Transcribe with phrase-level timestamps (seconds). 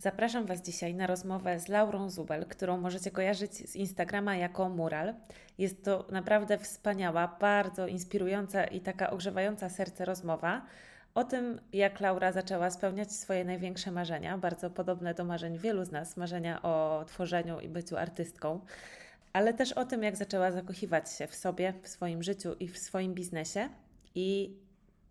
[0.00, 5.14] Zapraszam Was dzisiaj na rozmowę z Laurą Zubel, którą możecie kojarzyć z Instagrama jako Mural.
[5.58, 10.66] Jest to naprawdę wspaniała, bardzo inspirująca i taka ogrzewająca serce rozmowa
[11.14, 15.90] o tym, jak Laura zaczęła spełniać swoje największe marzenia, bardzo podobne do marzeń wielu z
[15.90, 18.60] nas, marzenia o tworzeniu i byciu artystką,
[19.32, 22.78] ale też o tym, jak zaczęła zakochiwać się w sobie, w swoim życiu i w
[22.78, 23.68] swoim biznesie
[24.14, 24.56] i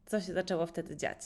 [0.05, 1.19] co się zaczęło wtedy dziać.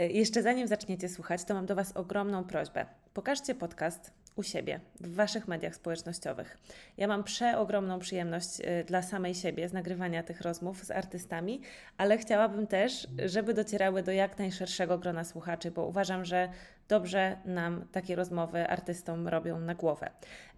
[0.00, 2.86] E, jeszcze zanim zaczniecie słuchać, to mam do Was ogromną prośbę.
[3.14, 6.58] Pokażcie podcast u siebie, w Waszych mediach społecznościowych.
[6.96, 11.60] Ja mam przeogromną przyjemność e, dla samej siebie z nagrywania tych rozmów z artystami,
[11.96, 16.48] ale chciałabym też, żeby docierały do jak najszerszego grona słuchaczy, bo uważam, że
[16.88, 20.10] dobrze nam takie rozmowy artystom robią na głowę.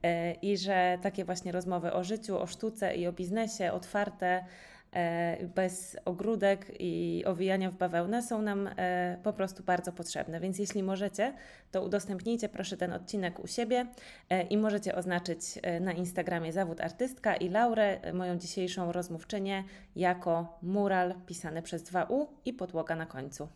[0.02, 4.44] E, I że takie właśnie rozmowy o życiu, o sztuce i o biznesie otwarte,
[5.54, 10.40] bez ogródek i owijania w bawełnę są nam e, po prostu bardzo potrzebne.
[10.40, 11.34] Więc jeśli możecie,
[11.70, 13.86] to udostępnijcie proszę ten odcinek u siebie
[14.30, 15.42] e, i możecie oznaczyć
[15.80, 19.64] na Instagramie zawód artystka i Laurę, moją dzisiejszą rozmówczynię,
[19.96, 23.48] jako mural pisany przez 2U i podłoga na końcu.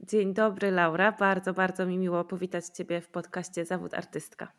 [0.00, 1.12] Dzień dobry, Laura.
[1.12, 4.52] Bardzo, bardzo mi miło powitać Ciebie w podcaście Zawód Artystka.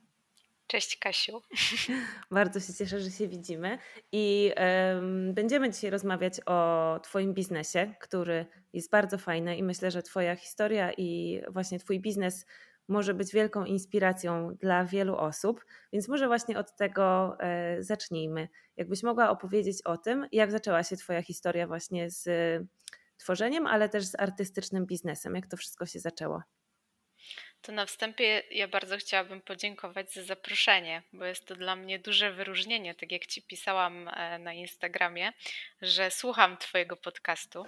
[0.69, 1.41] Cześć Kasiu.
[2.31, 3.77] Bardzo się cieszę, że się widzimy
[4.11, 10.03] i um, będziemy dzisiaj rozmawiać o Twoim biznesie, który jest bardzo fajny i myślę, że
[10.03, 12.45] Twoja historia i właśnie Twój biznes
[12.87, 18.47] może być wielką inspiracją dla wielu osób, więc może właśnie od tego e, zacznijmy.
[18.77, 22.29] Jakbyś mogła opowiedzieć o tym, jak zaczęła się Twoja historia właśnie z
[23.17, 26.41] tworzeniem, ale też z artystycznym biznesem, jak to wszystko się zaczęło.
[27.61, 32.31] To na wstępie ja bardzo chciałabym podziękować za zaproszenie, bo jest to dla mnie duże
[32.31, 35.33] wyróżnienie, tak jak Ci pisałam e, na Instagramie,
[35.81, 37.65] że słucham Twojego podcastu.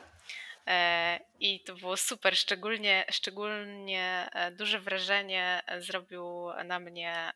[0.67, 7.31] E, I to było super, szczególnie, szczególnie e, duże wrażenie zrobił na mnie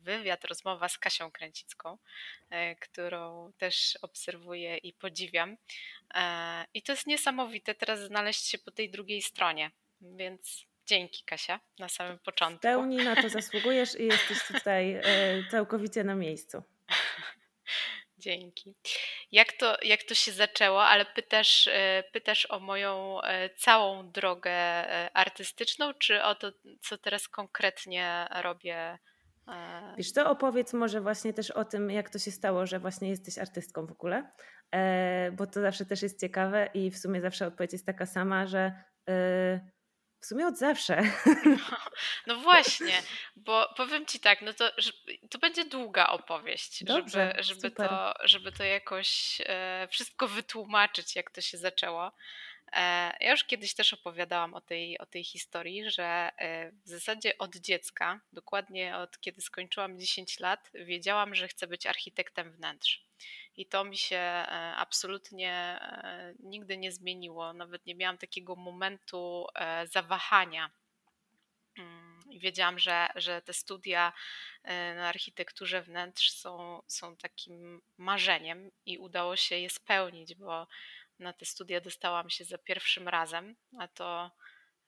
[0.00, 1.98] wywiad, rozmowa z Kasią Kręcicką,
[2.80, 5.56] którą też obserwuję i podziwiam.
[6.74, 9.70] I to jest niesamowite teraz znaleźć się po tej drugiej stronie,
[10.00, 12.58] więc Dzięki Kasia na samym początku.
[12.58, 15.02] W pełni na to zasługujesz i jesteś tutaj e,
[15.50, 16.62] całkowicie na miejscu.
[18.18, 18.74] Dzięki.
[19.32, 24.52] Jak to, jak to się zaczęło, ale pytasz, e, pytasz o moją e, całą drogę
[25.14, 28.98] artystyczną, czy o to, co teraz konkretnie robię?
[29.98, 33.38] Wiesz to opowiedz może właśnie też o tym, jak to się stało, że właśnie jesteś
[33.38, 34.30] artystką w ogóle,
[35.32, 38.72] bo to zawsze też jest ciekawe i w sumie zawsze odpowiedź jest taka sama, że
[40.20, 41.02] w sumie od zawsze.
[41.44, 41.56] No,
[42.26, 43.02] no, właśnie,
[43.36, 44.70] bo powiem ci tak, no to,
[45.30, 51.30] to będzie długa opowieść, Dobrze, żeby, żeby, to, żeby to jakoś e, wszystko wytłumaczyć, jak
[51.30, 52.12] to się zaczęło.
[52.72, 57.38] E, ja już kiedyś też opowiadałam o tej, o tej historii, że e, w zasadzie
[57.38, 63.04] od dziecka, dokładnie od kiedy skończyłam 10 lat, wiedziałam, że chcę być architektem wnętrz.
[63.56, 65.80] I to mi się e, absolutnie
[66.38, 67.52] nigdy nie zmieniło.
[67.52, 69.46] Nawet nie miałam takiego momentu
[69.84, 70.70] zawahania.
[71.78, 74.12] Mm, wiedziałam, że, że te studia
[74.96, 80.66] na architekturze wnętrz są, są takim marzeniem i udało się je spełnić, bo
[81.18, 84.30] na te studia dostałam się za pierwszym razem, a to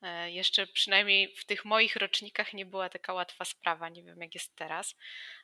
[0.03, 4.35] E, jeszcze przynajmniej w tych moich rocznikach nie była taka łatwa sprawa, nie wiem jak
[4.35, 4.97] jest teraz.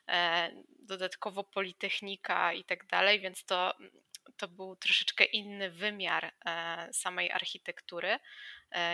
[0.07, 3.73] E, dodatkowo Politechnika i tak dalej, więc to,
[4.37, 8.19] to był troszeczkę inny wymiar e, samej architektury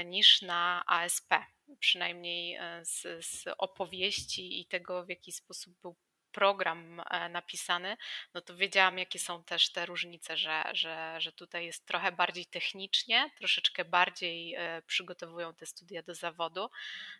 [0.05, 1.33] niż na ASP.
[1.79, 5.95] Przynajmniej z, z opowieści i tego, w jaki sposób był
[6.33, 7.97] program e, napisany,
[8.33, 12.45] no to wiedziałam, jakie są też te różnice, że, że, że tutaj jest trochę bardziej
[12.45, 16.69] technicznie, troszeczkę bardziej e, przygotowują te studia do zawodu,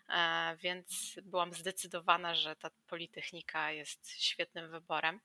[0.10, 5.20] e, więc byłam zdecydowana, że ta Politechnika jest świetnym wyborem.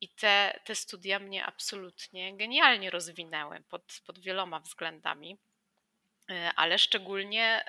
[0.00, 5.36] I te, te studia mnie absolutnie genialnie rozwinęły pod, pod wieloma względami.
[6.56, 7.64] Ale szczególnie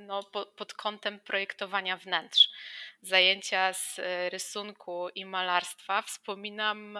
[0.00, 0.22] no,
[0.56, 2.50] pod kątem projektowania wnętrz.
[3.02, 6.98] Zajęcia z e, rysunku i malarstwa wspominam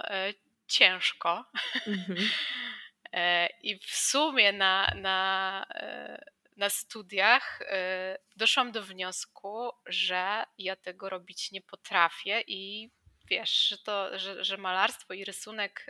[0.68, 1.44] ciężko.
[1.86, 2.18] Mhm.
[3.62, 5.66] I w sumie na, na,
[6.56, 7.62] na studiach
[8.36, 12.90] doszłam do wniosku, że ja tego robić nie potrafię i
[13.30, 15.86] wiesz, że, to, że, że malarstwo i rysunek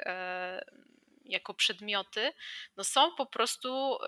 [1.26, 2.32] jako przedmioty,
[2.76, 3.98] no są po prostu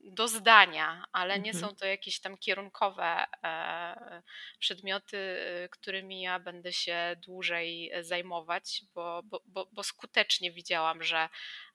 [0.00, 1.64] do zdania, ale nie mhm.
[1.64, 4.22] są to jakieś tam kierunkowe e,
[4.58, 5.38] przedmioty,
[5.70, 11.28] którymi ja będę się dłużej zajmować, bo, bo, bo, bo skutecznie widziałam, że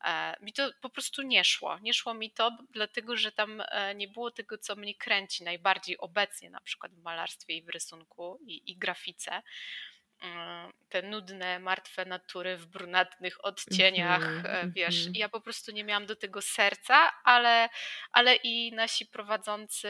[0.04, 1.80] e, mi to po prostu nie szło.
[1.80, 5.98] Nie szło mi to, dlatego że tam e, nie było tego, co mnie kręci najbardziej
[5.98, 9.42] obecnie, na przykład w malarstwie i w rysunku i, i grafice
[10.90, 15.18] te nudne, martwe natury w brunatnych odcieniach, mm-hmm, wiesz, mm-hmm.
[15.18, 17.70] ja po prostu nie miałam do tego serca, ale,
[18.12, 19.90] ale i nasi prowadzący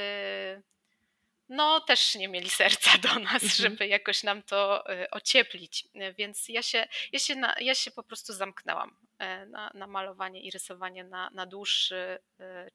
[1.50, 3.62] no też nie mieli serca do nas, mm-hmm.
[3.62, 5.88] żeby jakoś nam to e, ocieplić,
[6.18, 10.42] więc ja się, ja się, na, ja się po prostu zamknęłam e, na, na malowanie
[10.42, 12.20] i rysowanie na, na dłuższy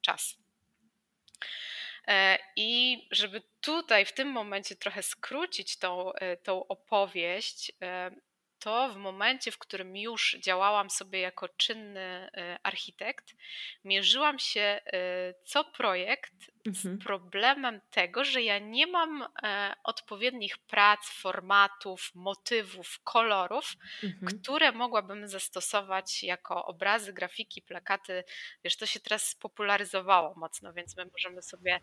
[0.01, 0.37] czas.
[2.07, 8.11] E, I żeby tutaj w tym momencie trochę skrócić tą, e, tą opowieść, e,
[8.59, 12.29] to w momencie, w którym już działałam sobie jako czynny
[12.63, 13.35] architekt,
[13.83, 14.79] mierzyłam się
[15.43, 16.33] co projekt
[16.67, 16.75] mhm.
[16.75, 19.25] z problemem tego, że ja nie mam
[19.83, 23.73] odpowiednich prac, formatów, motywów, kolorów,
[24.03, 24.39] mhm.
[24.39, 28.23] które mogłabym zastosować jako obrazy, grafiki, plakaty.
[28.63, 31.79] Wiesz, to się teraz spopularyzowało mocno, więc my możemy sobie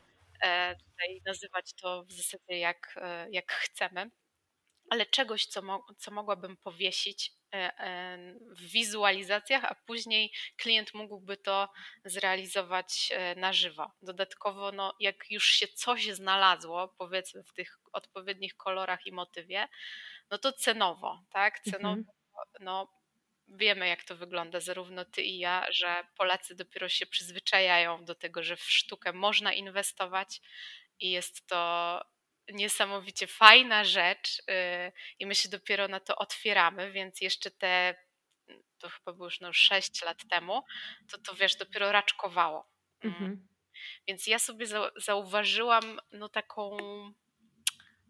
[0.85, 4.11] tutaj nazywać to w zasadzie jak, e, jak chcemy,
[4.91, 11.69] ale czegoś, co, mo co mogłabym powiesić e, w wizualizacjach, a później klient mógłby to
[12.05, 13.93] zrealizować na żywo.
[14.03, 19.69] Dodatkowo, no, jak już się coś znalazło, powiedzmy w tych odpowiednich kolorach i motywie,
[20.31, 21.61] no to cenowo, tak?
[21.61, 22.07] Cenowo, mhm.
[22.61, 23.02] no,
[23.57, 28.43] wiemy, jak to wygląda, zarówno ty i ja, że Polacy dopiero się przyzwyczajają do tego,
[28.43, 30.41] że w sztukę można inwestować
[31.01, 32.01] i jest to
[32.49, 34.43] niesamowicie fajna rzecz y,
[35.19, 37.95] i my się dopiero na to otwieramy, więc jeszcze te,
[38.79, 40.63] to chyba było już no 6 lat temu,
[41.11, 42.69] to to wiesz, dopiero raczkowało.
[43.05, 43.15] Mm.
[43.17, 43.49] Mhm.
[44.07, 44.67] Więc ja sobie
[44.97, 46.77] zauważyłam no taką,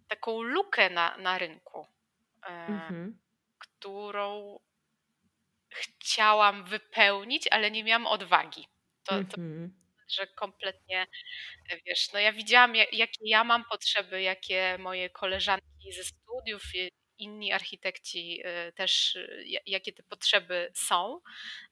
[0.09, 1.87] taką lukę na, na rynku,
[2.37, 3.19] y, mhm.
[3.59, 4.59] którą
[5.75, 8.69] chciałam wypełnić, ale nie miałam odwagi.
[9.05, 9.75] To, to mhm.
[10.11, 11.07] że kompletnie,
[11.87, 16.63] wiesz, no ja widziałam, jakie ja mam potrzeby, jakie moje koleżanki ze studiów,
[17.19, 19.19] inni architekci y, też,
[19.67, 21.21] jakie te potrzeby są.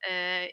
[0.04, 0.08] Y,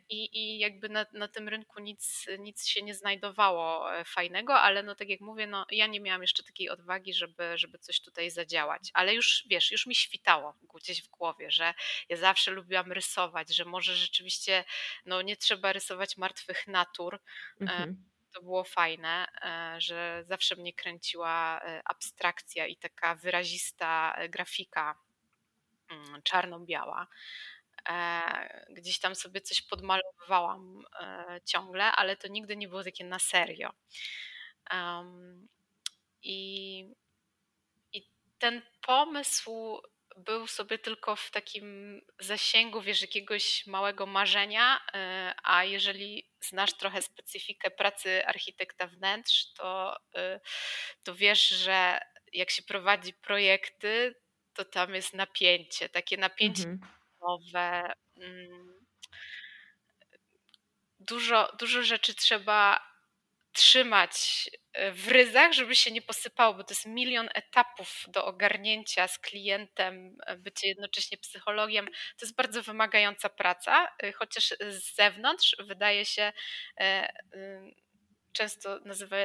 [0.10, 4.84] I, i jakby na, na tym rynku nic, nic się nie znajdowało e, fajnego, ale
[4.84, 8.32] no tak jak mówię, no ja nie miałam jeszcze takiej odwagi, żeby, żeby coś tutaj
[8.32, 8.90] zadziałać.
[8.94, 11.74] Ale już wiesz, już mi świtało gdzieś w głowie, że
[12.10, 14.64] ja zawsze lubiłam rysować, że może rzeczywiście
[15.06, 17.16] no, nie trzeba rysować martwych natur.
[17.16, 17.20] E,
[17.60, 24.30] mhm to było fajne, e, że zawsze mnie kręciła e, abstrakcja i taka wyrazista e,
[24.30, 24.96] grafika
[25.90, 27.08] mm, czarno-biała.
[28.70, 30.84] Gdzieś tam sobie coś podmalowałam
[31.46, 33.74] ciągle, ale to nigdy nie było takie na serio.
[36.22, 36.80] I,
[37.94, 38.10] i
[38.40, 39.82] ten pomysł
[40.18, 47.02] był sobie tylko w takim zasięgu, wiesz, jakiegoś małego marzenia, e, a jeżeli znasz trochę
[47.02, 50.40] specyfikę pracy architekta wnętrz, to, e,
[51.04, 52.00] to wiesz, że
[52.34, 54.16] jak się prowadzi projekty,
[54.54, 56.92] to tam jest napięcie, takie napięcie mhm.
[57.22, 57.94] nowe.
[58.18, 58.86] Mm,
[61.00, 62.88] dużo, dużo rzeczy trzeba
[63.52, 64.50] trzymać
[64.92, 70.18] w ryzach, żeby się nie posypało, bo to jest milion etapów do ogarnięcia z klientem,
[70.26, 71.86] e, bycie jednocześnie psychologiem.
[71.86, 76.34] To jest bardzo wymagająca praca, e, chociaż z zewnątrz wydaje się
[78.32, 79.16] często nazywa,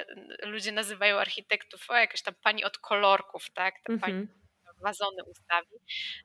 [0.43, 3.75] ludzie nazywają architektów, o jakaś tam pani od kolorków, tak?
[3.85, 4.83] Ta pani mm -hmm.
[4.83, 5.77] wazony ustawi.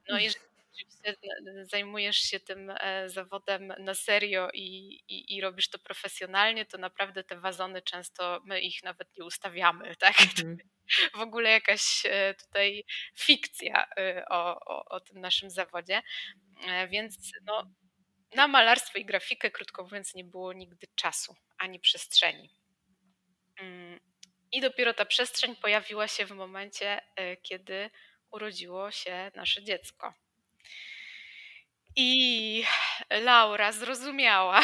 [0.10, 0.46] No jeżeli
[0.78, 1.16] rzeczywiście
[1.64, 7.24] zajmujesz się tym e, zawodem na serio i, i, i, robisz to profesjonalnie, to naprawdę
[7.24, 10.16] te wazony często my ich nawet nie ustawiamy, tak?
[10.22, 10.58] Mhm.
[11.14, 12.84] W ogóle jakaś e, tutaj
[13.18, 16.02] fikcja e, o, o, o tym naszym zawodzie.
[16.90, 17.64] Więc no,
[18.36, 22.50] na malarstwo i grafikę, krótko mówiąc, nie było nigdy czasu ani przestrzeni.
[23.60, 24.00] Mm,
[24.52, 27.02] I dopiero ta przestrzeń pojawiła się w momencie,
[27.44, 27.90] kiedy
[28.32, 30.14] urodziło się nasze dziecko.
[32.00, 32.64] I
[33.10, 34.62] Laura zrozumiała,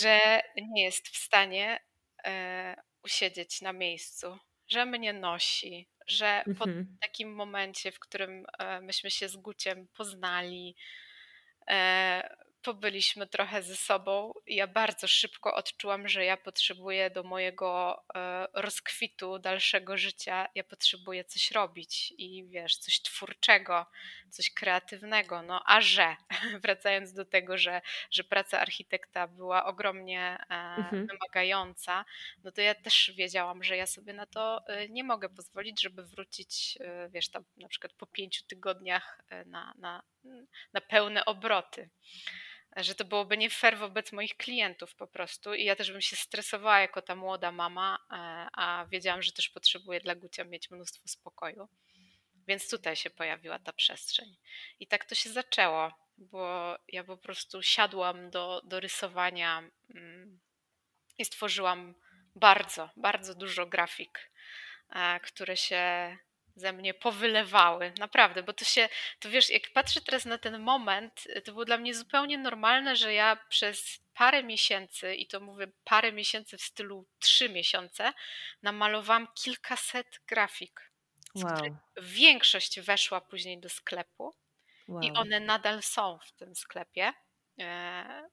[0.00, 1.80] że nie jest w stanie
[2.24, 6.96] e, usiedzieć na miejscu, że mnie nosi, że po mhm.
[7.00, 10.76] takim momencie, w którym e, myśmy się z Guciem poznali,
[11.68, 14.32] e, pobyliśmy trochę ze sobą.
[14.46, 21.24] Ja bardzo szybko odczułam, że ja potrzebuję do mojego e, rozkwitu dalszego życia, ja potrzebuję
[21.24, 23.86] coś robić i wiesz, coś twórczego,
[24.30, 25.42] coś kreatywnego.
[25.42, 26.16] No a że,
[26.62, 31.06] wracając do tego, że, że praca architekta była ogromnie e, mhm.
[31.06, 32.04] wymagająca,
[32.44, 36.02] no to ja też wiedziałam, że ja sobie na to e, nie mogę pozwolić, żeby
[36.02, 36.78] wrócić,
[37.10, 40.02] wiesz, tam na przykład po pięciu tygodniach na, na,
[40.72, 41.90] na pełne obroty
[42.76, 46.16] że to byłoby nie fair wobec moich klientów po prostu i ja też bym się
[46.16, 48.14] stresowała jako ta młoda mama, e,
[48.52, 51.68] a wiedziałam, że też potrzebuję dla Gucia mieć mnóstwo spokoju.
[52.48, 54.36] Więc tutaj się pojawiła ta przestrzeń.
[54.80, 60.40] I tak to się zaczęło, bo ja po prostu siadłam do, do rysowania mm,
[61.18, 61.94] i stworzyłam
[62.34, 64.30] bardzo, bardzo dużo grafik,
[64.90, 66.16] e, które się
[66.58, 68.88] ze mnie powylewały, naprawdę, bo to się,
[69.20, 73.14] to wiesz, jak patrzę teraz na ten moment, to było dla mnie zupełnie normalne, że
[73.14, 78.12] ja przez parę miesięcy, i to mówię parę miesięcy w stylu trzy miesiące,
[78.62, 80.92] namalowałam kilkaset grafik.
[81.34, 81.76] Wow.
[81.96, 84.34] Większość weszła później do sklepu
[84.88, 85.02] wow.
[85.02, 87.12] i one nadal są w tym sklepie.
[87.60, 88.28] E,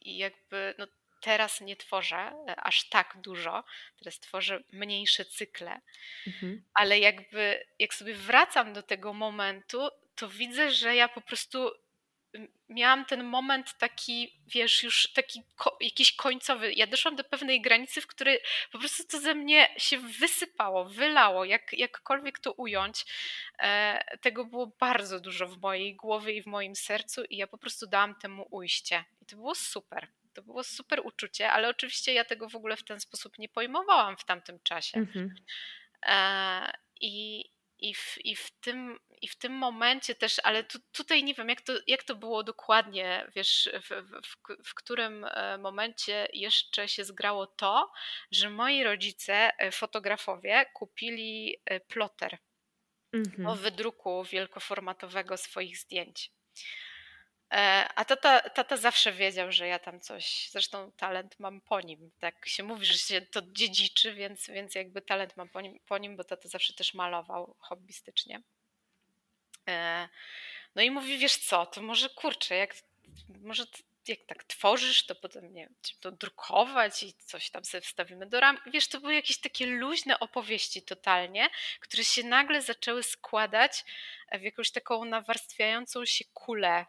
[0.00, 0.86] I jakby no,
[1.20, 3.64] teraz nie tworzę e, aż tak dużo,
[3.98, 5.80] teraz tworzę mniejsze cykle,
[6.26, 6.64] mhm.
[6.74, 11.70] ale jakby jak sobie wracam do tego momentu, to widzę, że ja po prostu
[12.70, 16.72] miałam ten moment taki, wiesz, już taki ko jakiś końcowy.
[16.72, 18.38] Ja doszłam do pewnej granicy, w której
[18.72, 23.06] po prostu to ze mnie się wysypało, wylało, jak, jakkolwiek to ująć.
[23.58, 27.58] E, tego było bardzo dużo w mojej głowie i w moim sercu i ja po
[27.58, 29.04] prostu dałam temu ujście.
[29.22, 30.08] I to było super.
[30.34, 34.16] To było super uczucie, ale oczywiście ja tego w ogóle w ten sposób nie pojmowałam
[34.16, 34.98] w tamtym czasie.
[34.98, 35.34] Mhm.
[36.06, 37.44] E, I,
[37.80, 41.48] i, w, i, w tym, I w tym momencie też, ale tu, tutaj nie wiem,
[41.48, 43.88] jak to, jak to było dokładnie, wiesz, w,
[44.26, 47.92] w, w którym e, momencie jeszcze się zgrało to,
[48.30, 51.56] że moi rodzice, e, fotografowie, kupili
[51.88, 52.38] ploter
[53.12, 53.46] mhm.
[53.46, 56.32] o wydruku wielkoformatowego swoich zdjęć.
[57.50, 62.10] E, a tata, tata zawsze wiedział, że ja tam coś, zresztą talent mam po nim.
[62.18, 65.98] Tak się mówi, że się to dziedziczy, więc, więc jakby talent mam po nim, po
[65.98, 68.42] nim, bo tata zawsze też malował hobbystycznie.
[69.68, 70.08] E,
[70.74, 72.74] no i mówi, wiesz co, to może kurczę, jak,
[73.28, 73.64] może
[74.08, 78.40] jak tak tworzysz, to potem nie wiem, to drukować i coś tam sobie wstawimy do
[78.40, 78.58] ram.
[78.66, 83.84] Wiesz, to były jakieś takie luźne opowieści totalnie, które się nagle zaczęły składać
[84.32, 86.86] w jakąś taką nawarstwiającą się kulę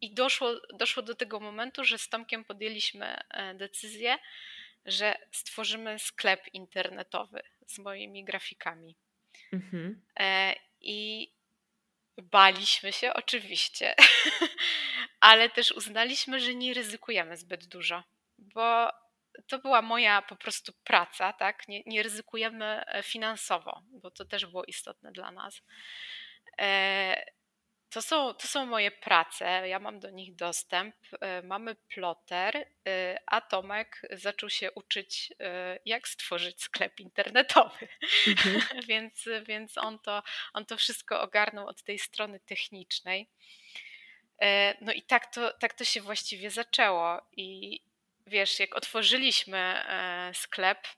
[0.00, 4.18] I doszło, doszło do tego momentu, że z Tomkiem podjęliśmy e, decyzję,
[4.86, 8.96] że stworzymy sklep internetowy z moimi grafikami.
[9.52, 10.02] Mhm.
[10.20, 11.30] E, I
[12.16, 13.94] baliśmy się oczywiście,
[15.20, 18.04] ale też uznaliśmy, że nie ryzykujemy zbyt dużo,
[18.38, 18.90] bo
[19.46, 21.68] to była moja po prostu praca, tak?
[21.68, 25.62] Nie, nie ryzykujemy finansowo, bo to też było istotne dla nas.
[27.90, 30.96] To są, to są moje prace, ja mam do nich dostęp.
[31.20, 37.88] E, mamy ploter, e, a Tomek zaczął się uczyć, e, jak stworzyć sklep internetowy.
[38.26, 38.60] Mhm.
[38.88, 43.28] więc, więc on, to, on to wszystko ogarnął od tej strony technicznej.
[44.80, 47.22] No i tak to, tak to się właściwie zaczęło.
[47.36, 47.80] I
[48.26, 49.84] wiesz, jak otworzyliśmy
[50.34, 50.88] sklep,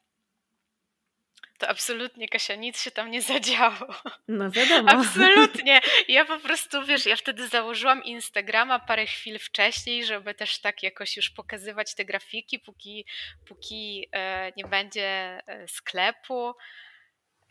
[1.58, 3.94] to absolutnie Kasia, nic się tam nie zadziało.
[4.28, 4.90] No wiadomo.
[4.90, 5.80] Absolutnie.
[6.08, 11.16] Ja po prostu, wiesz, ja wtedy założyłam Instagrama parę chwil wcześniej, żeby też tak jakoś
[11.16, 13.04] już pokazywać te grafiki, póki,
[13.46, 16.54] póki e, nie będzie e, sklepu.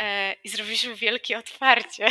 [0.02, 2.08] E, I zrobiliśmy wielkie otwarcie.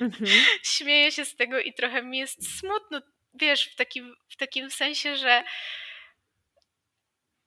[0.00, 0.26] Mhm.
[0.76, 3.00] Śmieję się z tego i trochę mi jest smutno,
[3.34, 5.44] wiesz, w takim, w takim sensie, że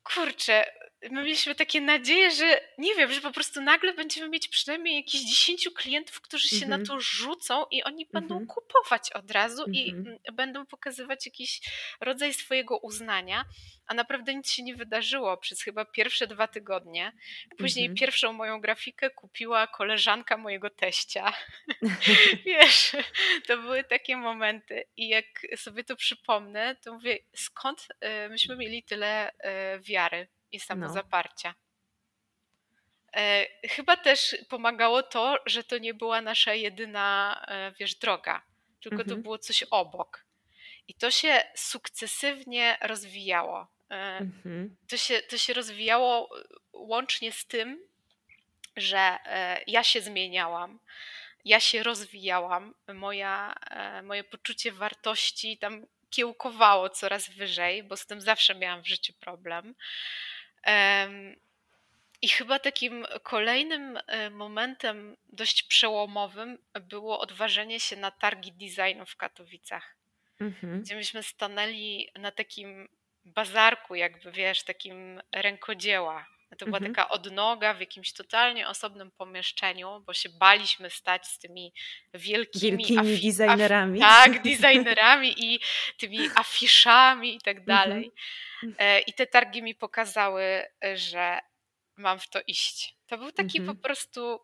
[0.03, 0.65] kurczę,
[1.01, 5.21] my mieliśmy takie nadzieje, że nie wiem, że po prostu nagle będziemy mieć przynajmniej jakieś
[5.21, 6.81] 10 klientów, którzy się mm -hmm.
[6.81, 8.53] na to rzucą i oni będą mm -hmm.
[8.53, 9.77] kupować od razu mm -hmm.
[9.77, 10.17] i mhm.
[10.33, 11.61] będą pokazywać jakiś
[12.01, 13.45] rodzaj swojego uznania,
[13.87, 17.11] a naprawdę nic się nie wydarzyło przez chyba pierwsze dwa tygodnie.
[17.57, 17.97] Później mhm.
[17.97, 21.33] pierwszą moją grafikę kupiła koleżanka mojego teścia.
[22.45, 22.91] Wiesz,
[23.47, 25.25] to były takie momenty i jak
[25.55, 27.87] sobie to przypomnę, to mówię, skąd
[28.25, 31.49] y, myśmy mieli tyle y, wiary i samozaparcia.
[31.49, 31.69] No.
[33.15, 38.41] E, chyba też pomagało to, że to nie była nasza jedyna, e, wiesz, droga,
[38.81, 39.09] tylko mhm.
[39.09, 40.25] to było coś obok.
[40.87, 43.67] I to się sukcesywnie rozwijało.
[43.91, 44.75] E, mhm.
[44.89, 46.29] To, się, to się rozwijało
[46.73, 47.79] łącznie z tym,
[48.77, 49.17] że
[49.67, 50.79] ja się zmieniałam.
[51.45, 58.21] ja się rozwijałam, moja, e, moje poczucie wartości tam kiełkowało coraz wyżej, bo z tym
[58.21, 59.75] zawsze miałam w życiu problem.
[62.21, 69.15] I chyba takim kolejnym e, momentem dość przełomowym było odważenie się na targi designu w
[69.15, 69.95] Katowicach,
[70.39, 70.81] mhm.
[70.81, 72.89] gdzie myśmy stanęli na takim
[73.25, 76.25] bazarku, jakby wiesz, takim rękodzieła.
[76.57, 76.93] To była mhm.
[76.93, 81.73] taka odnoga w jakimś totalnie osobnym pomieszczeniu, bo się baliśmy stać z tymi
[82.13, 83.99] wielkimi, wielkimi afi- designerami.
[83.99, 85.59] tak, designerami i
[85.97, 87.65] tymi afiszami i tak mhm.
[87.65, 88.11] dalej.
[88.63, 89.03] Mhm.
[89.07, 90.65] I te targi mi pokazały,
[90.95, 91.39] że
[91.97, 92.95] mam w to iść.
[93.07, 93.77] To był taki mhm.
[93.77, 94.39] po prostu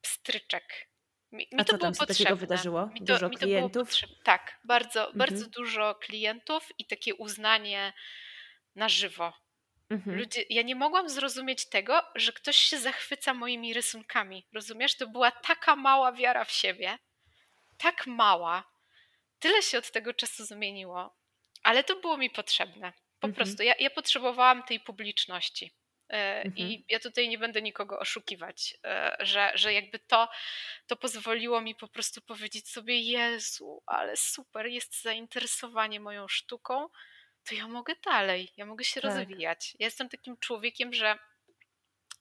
[0.00, 0.88] pstryczek.
[1.32, 2.86] Mi, mi A to co było tam się takiego wydarzyło?
[2.86, 3.90] Mi to, dużo mi to klientów?
[4.24, 5.18] tak, bardzo, mhm.
[5.18, 7.92] bardzo dużo klientów i takie uznanie
[8.74, 9.43] na żywo.
[9.94, 10.18] Mhm.
[10.18, 14.46] Ludzie, ja nie mogłam zrozumieć tego, że ktoś się zachwyca moimi rysunkami.
[14.52, 14.96] Rozumiesz?
[14.96, 16.98] To była taka mała wiara w siebie,
[17.78, 18.64] tak mała.
[19.38, 21.16] Tyle się od tego czasu zmieniło,
[21.62, 22.92] ale to było mi potrzebne.
[23.20, 23.34] Po mhm.
[23.34, 25.74] prostu ja, ja potrzebowałam tej publiczności.
[26.08, 26.52] E, mhm.
[26.56, 30.28] I ja tutaj nie będę nikogo oszukiwać, e, że, że jakby to,
[30.86, 36.88] to pozwoliło mi po prostu powiedzieć sobie: Jezu, ale super, jest zainteresowanie moją sztuką,
[37.48, 39.10] to ja mogę dalej, ja mogę się tak.
[39.10, 39.76] rozwijać.
[39.78, 41.18] Ja jestem takim człowiekiem, że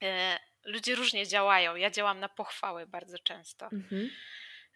[0.04, 1.76] e, ludzie różnie działają.
[1.76, 3.66] Ja działam na pochwały bardzo często.
[3.66, 4.10] Mhm.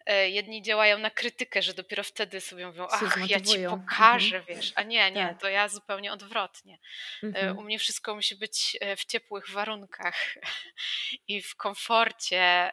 [0.06, 4.44] E, jedni działają na krytykę, że dopiero wtedy sobie mówią, ach, ja ci pokażę, mhm.
[4.56, 5.40] wiesz, a nie, nie, tak.
[5.40, 6.78] to ja zupełnie odwrotnie.
[7.22, 7.58] E, mhm.
[7.58, 10.34] U mnie wszystko musi być w ciepłych warunkach
[11.28, 12.72] i w komforcie,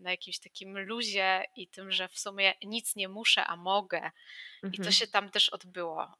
[0.00, 4.10] na jakimś takim luzie i tym, że w sumie nic nie muszę, a mogę.
[4.58, 4.92] I to mhm.
[4.92, 6.16] się tam też odbyło.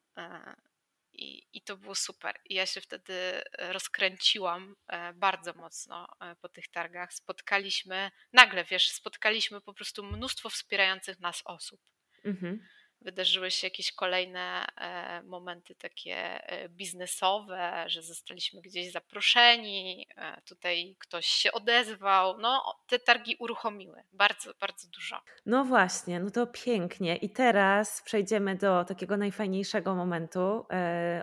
[1.14, 2.40] I, I to było super.
[2.44, 7.14] I ja się wtedy e, rozkręciłam e, bardzo mocno e, po tych targach.
[7.14, 11.80] Spotkaliśmy, nagle wiesz, spotkaliśmy po prostu mnóstwo wspierających nas osób.
[12.25, 12.66] Mhm
[13.04, 20.96] wydarzyły się jakieś kolejne e, momenty takie e, biznesowe, że zostaliśmy gdzieś zaproszeni, e, tutaj
[20.99, 22.38] ktoś się odezwał.
[22.38, 25.20] No, te targi uruchomiły bardzo, bardzo dużo.
[25.46, 27.16] No właśnie, no to pięknie.
[27.16, 30.66] I teraz przejdziemy do takiego najfajniejszego momentu,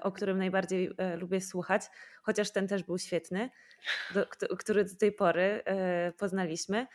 [0.01, 1.81] o którym najbardziej lubię słuchać,
[2.23, 3.50] chociaż ten też był świetny,
[4.13, 4.25] do,
[4.57, 5.63] który do tej pory
[6.17, 6.88] poznaliśmy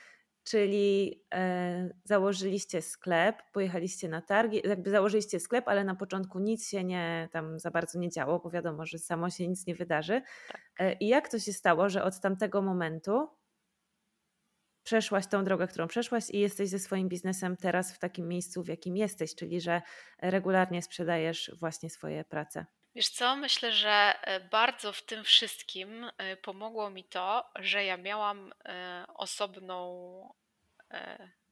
[0.47, 6.85] czyli e, założyliście sklep, pojechaliście na targi, jakby założyliście sklep, ale na początku nic się
[6.85, 10.23] nie tam za bardzo nie działo, bo wiadomo, że samo się nic nie wydarzy.
[10.49, 10.61] Tak.
[10.79, 13.29] E, I jak to się stało, że od tamtego momentu
[14.83, 18.69] przeszłaś tą drogę, którą przeszłaś i jesteś ze swoim biznesem teraz w takim miejscu, w
[18.69, 19.83] jakim jesteś, czyli że
[20.19, 22.67] regularnie sprzedajesz właśnie swoje prace?
[22.95, 26.07] Wiesz co, myślę, że e, bardzo w tym wszystkim
[26.43, 28.53] pomogło mi to, że ja miałam
[29.15, 30.35] osobną,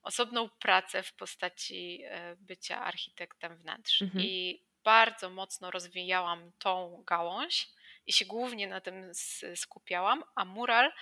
[0.02, 2.04] osobną pracę w postaci
[2.36, 4.24] bycia architektem wnętrz mhm.
[4.24, 7.68] i bardzo mocno rozwijałam tą gałąź
[8.06, 9.12] i się głównie na tym
[9.54, 10.92] skupiałam, a mural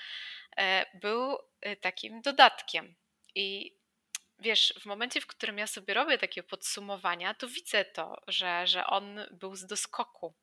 [0.95, 1.39] był
[1.81, 2.95] takim dodatkiem.
[3.35, 3.77] I
[4.43, 8.87] wiesz, w momencie, w którym ja sobie robię takie podsumowania, to widzę to, że, że
[8.87, 10.35] on był z doskoku.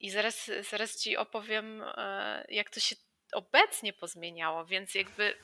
[0.00, 2.96] I zaraz, zaraz ci opowiem, e, jak to się
[3.32, 5.36] obecnie pozmieniało, więc jakby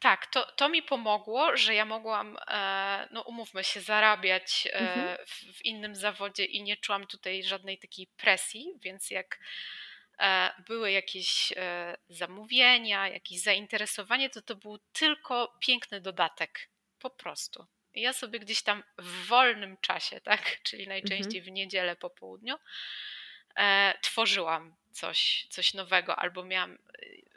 [0.00, 5.26] tak, to, to mi pomogło, że ja mogłam, e, no umówmy się, zarabiać e, mhm.
[5.26, 9.38] w, w innym zawodzie i nie czułam tutaj żadnej takiej presji, więc jak
[10.66, 11.52] były jakieś
[12.08, 16.68] zamówienia, jakieś zainteresowanie, to to był tylko piękny dodatek.
[16.98, 17.66] Po prostu.
[17.94, 21.44] Ja sobie gdzieś tam w wolnym czasie, tak, czyli najczęściej mhm.
[21.44, 22.56] w niedzielę po południu,
[23.56, 26.78] e, tworzyłam coś, coś nowego, albo miałam,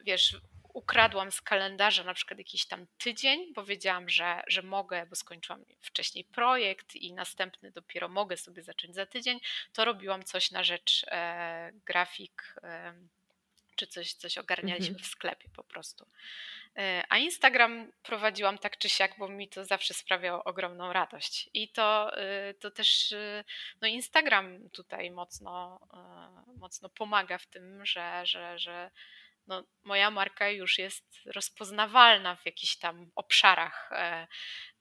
[0.04, 0.36] wiesz,
[0.80, 5.66] ukradłam z kalendarza na przykład jakiś tam tydzień, bo wiedziałam, że, że mogę, bo skończyłam
[5.82, 9.40] wcześniej projekt i następny dopiero mogę sobie zacząć za tydzień,
[9.74, 12.94] to robiłam coś na rzecz e, grafik, e,
[13.76, 15.04] czy coś, coś ogarnialiśmy mhm.
[15.04, 16.08] w sklepie po prostu.
[16.78, 21.50] E, a Instagram prowadziłam tak czy siak, bo mi to zawsze sprawiało ogromną radość.
[21.54, 23.44] I to, e, to też e,
[23.82, 25.80] no Instagram tutaj mocno,
[26.58, 28.92] mocno pomaga w tym, że, że, że
[29.50, 33.90] no moja marka już jest rozpoznawalna w jakichś tam obszarach,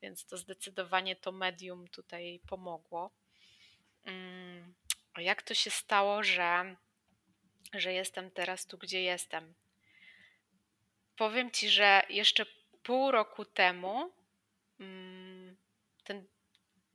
[0.02, 3.10] więc to zdecydowanie to medium tutaj pomogło.
[4.04, 4.74] Mm,
[5.16, 6.76] jak to się stało, że,
[7.74, 9.54] że jestem teraz tu, gdzie jestem?
[11.18, 12.46] powiem ci, że jeszcze
[12.82, 14.12] pół roku temu
[14.80, 15.56] mm,
[16.04, 16.26] ten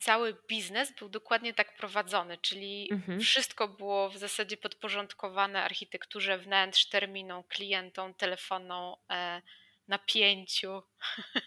[0.04, 3.20] cały biznes był dokładnie tak prowadzony, czyli mhm.
[3.20, 9.42] wszystko było w zasadzie podporządkowane architekturze wnętrz, terminom, klientom, telefonom, e,
[9.88, 10.84] napięciu,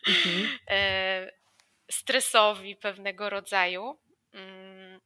[0.09, 0.59] mhm.
[1.91, 3.99] stresowi pewnego rodzaju.
[4.33, 5.01] Mm,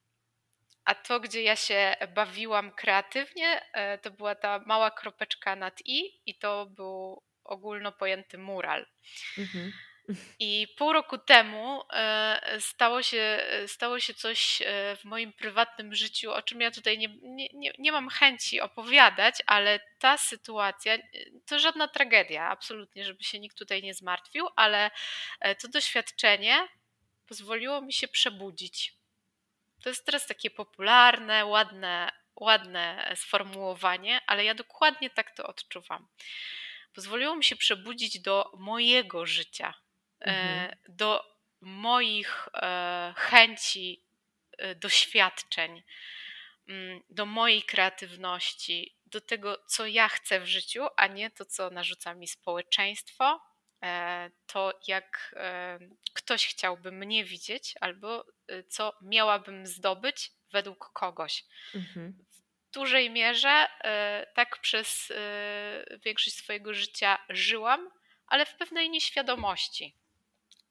[0.84, 3.62] a to, gdzie ja się bawiłam kreatywnie,
[4.02, 8.86] to była ta mała kropeczka nad i i to był ogólno pojęty mural.
[9.38, 9.72] Mhm.
[10.38, 16.32] I pół roku temu e, stało się, stało się coś e, w moim prywatnym życiu,
[16.32, 17.08] o czym ja tutaj nie,
[17.54, 21.00] nie, nie mam chęci opowiadać, ale ta sytuacja e,
[21.46, 24.90] to żadna tragedia, absolutnie, żeby się nikt tutaj nie zmartwił, ale
[25.62, 26.68] to doświadczenie
[27.26, 28.94] pozwoliło mi się przebudzić.
[29.82, 36.08] To jest teraz takie popularne, ładne, ładne sformułowanie, ale ja dokładnie tak to odczuwam.
[36.94, 39.74] Pozwoliło mi się przebudzić do mojego życia,
[40.20, 40.70] mhm.
[40.70, 44.04] E, do moich e, chęci,
[44.58, 45.82] e, doświadczeń,
[46.68, 51.70] mm, do mojej kreatywności, do tego, co ja chcę w życiu, a nie to, co
[51.70, 53.40] narzuca mi społeczeństwo,
[54.46, 55.36] to jak
[56.12, 58.26] ktoś chciałby mnie widzieć, albo
[58.68, 61.44] co miałabym zdobyć według kogoś.
[61.74, 62.24] Mhm.
[62.68, 63.68] W dużej mierze
[64.34, 65.12] tak przez
[66.04, 67.90] większość swojego życia żyłam,
[68.26, 69.96] ale w pewnej nieświadomości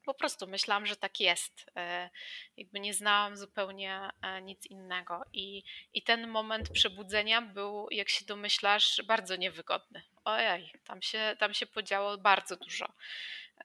[0.09, 1.65] po prostu myślałam, że tak jest.
[1.75, 2.09] E,
[2.57, 5.21] jakby nie znałam zupełnie e, nic innego.
[5.33, 10.01] I, i ten moment przebudzenia był, jak się domyślasz, bardzo niewygodny.
[10.25, 12.93] Ojej, tam się, tam się podziało bardzo dużo.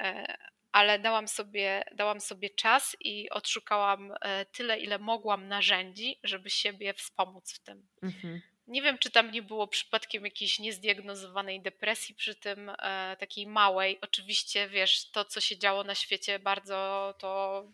[0.01, 0.37] E,
[0.73, 4.15] ale dałam sobie, dałam sobie czas i odszukałam
[4.53, 7.89] tyle, ile mogłam narzędzi, żeby siebie wspomóc w tym.
[8.03, 8.43] Mhm.
[8.67, 13.99] Nie wiem, czy tam nie było przypadkiem jakiejś niezdiagnozowanej depresji przy tym, e, takiej małej.
[14.01, 17.65] Oczywiście, wiesz, to, co się działo na świecie, bardzo to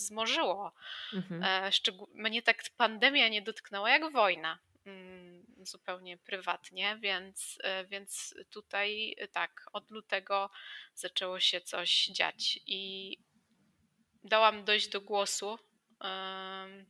[0.00, 0.72] wzmożyło.
[1.12, 1.42] Mhm.
[1.42, 1.70] E,
[2.14, 4.58] mnie tak pandemia nie dotknęła jak wojna.
[4.86, 10.50] Mm, zupełnie prywatnie, więc, e, więc tutaj e, tak, od lutego
[10.94, 13.16] zaczęło się coś dziać i
[14.24, 15.58] dałam dojść do głosu.
[16.00, 16.86] Um,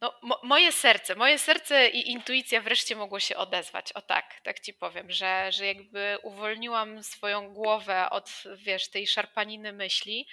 [0.00, 3.92] no, mo moje serce, moje serce i intuicja wreszcie mogło się odezwać.
[3.92, 9.72] O tak, tak ci powiem, że, że jakby uwolniłam swoją głowę od, wiesz, tej szarpaniny
[9.72, 10.28] myśli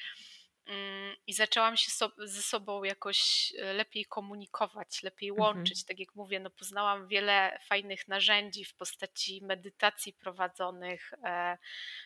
[0.66, 5.48] mm, i zaczęłam się so ze sobą jakoś e, lepiej komunikować, lepiej mhm.
[5.48, 5.78] łączyć.
[5.78, 5.88] Mhm.
[5.88, 11.58] Tak jak mówię, no poznałam wiele fajnych narzędzi w postaci medytacji prowadzonych, e,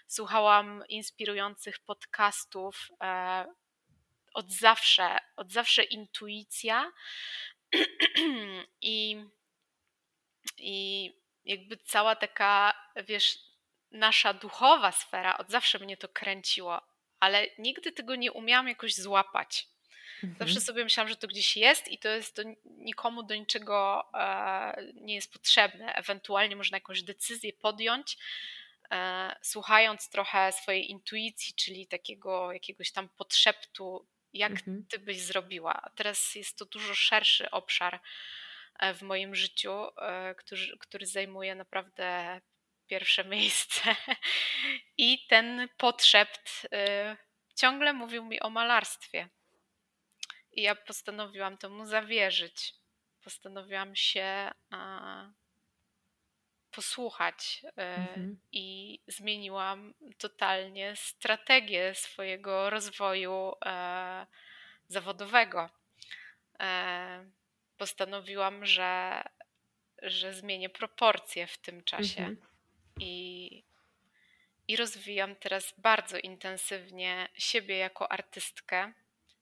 [0.08, 2.90] słuchałam inspirujących podcastów.
[3.02, 3.46] E,
[4.38, 6.92] od zawsze, od zawsze intuicja
[8.82, 9.26] i,
[10.58, 11.12] i
[11.46, 12.74] jakby cała taka,
[13.08, 13.40] wiesz,
[13.92, 16.82] nasza duchowa sfera od zawsze mnie to kręciło,
[17.20, 19.68] ale nigdy tego nie umiałam jakoś złapać.
[20.24, 20.36] Mhm.
[20.40, 24.84] Zawsze sobie myślałam, że to gdzieś jest i to jest to nikomu do niczego e,
[24.94, 25.94] nie jest potrzebne.
[25.94, 28.18] Ewentualnie można jakąś decyzję podjąć,
[28.92, 34.86] e, słuchając trochę swojej intuicji, czyli takiego jakiegoś tam podszeptu jak mhm.
[34.90, 35.82] ty byś zrobiła.
[35.96, 38.02] Teraz jest to dużo szerszy obszar
[38.80, 42.42] e, w moim życiu, e, który, który zajmuje naprawdę
[42.88, 43.96] pierwsze miejsce.
[44.98, 47.18] I ten podszept e,
[47.56, 49.30] ciągle mówił mi o malarstwie.
[50.52, 52.74] I ja postanowiłam temu zawierzyć.
[53.24, 54.52] Postanowiłam się
[56.78, 58.40] posłuchać mhm.
[58.52, 64.28] i zmieniłam totalnie strategię swojego rozwoju e,
[64.88, 65.70] zawodowego.
[66.60, 67.26] E,
[67.78, 69.24] postanowiłam, że,
[70.02, 72.38] że zmienię proporcje w tym czasie mhm.
[73.00, 73.64] i,
[74.68, 78.94] i rozwijam teraz bardzo intensywnie siebie jako artystkę,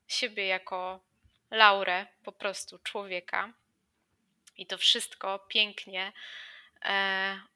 [0.07, 0.99] siebie jako
[1.51, 3.53] Laurę, po prostu człowieka.
[4.57, 6.54] I to wszystko pięknie E,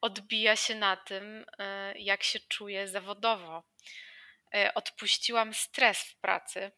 [0.01, 3.63] odbija się na tym, e, jak się czuję zawodowo.
[4.53, 6.71] E, odpuściłam stres w pracy.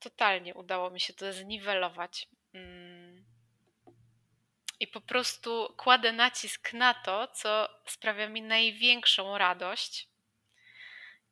[0.00, 2.28] Totalnie udało mi się to zniwelować.
[2.54, 3.24] Mm.
[4.80, 10.08] I po prostu kładę nacisk na to, co sprawia mi największą radość,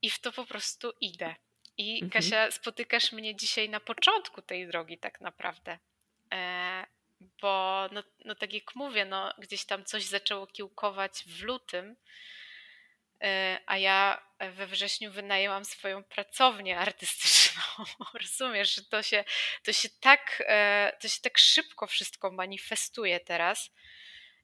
[0.02, 1.34] i w to po prostu idę.
[1.76, 2.10] I mhm.
[2.10, 5.78] Kasia, spotykasz mnie dzisiaj na początku tej drogi, tak naprawdę
[7.40, 11.96] bo no, no tak jak mówię, no, gdzieś tam coś zaczęło kiełkować w lutym,
[13.22, 17.62] e, a ja we wrześniu wynajęłam swoją pracownię artystyczną.
[18.20, 19.24] Rozumiesz, że to się,
[19.62, 23.70] to się tak, e, to się tak szybko wszystko manifestuje teraz,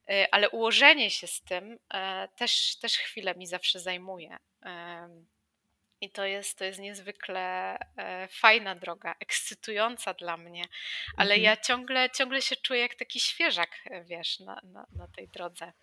[0.09, 1.79] e, ale ułożenie się z tym
[2.35, 4.37] też, też chwilę mi zawsze zajmuje.
[6.01, 10.63] I to jest, to jest niezwykle e, fajna droga, ekscytująca dla mnie,
[11.17, 11.41] ale mhm.
[11.41, 15.73] ja ciągle, ciągle się czuję jak taki świeżak, e, wiesz, na, na, na tej drodze.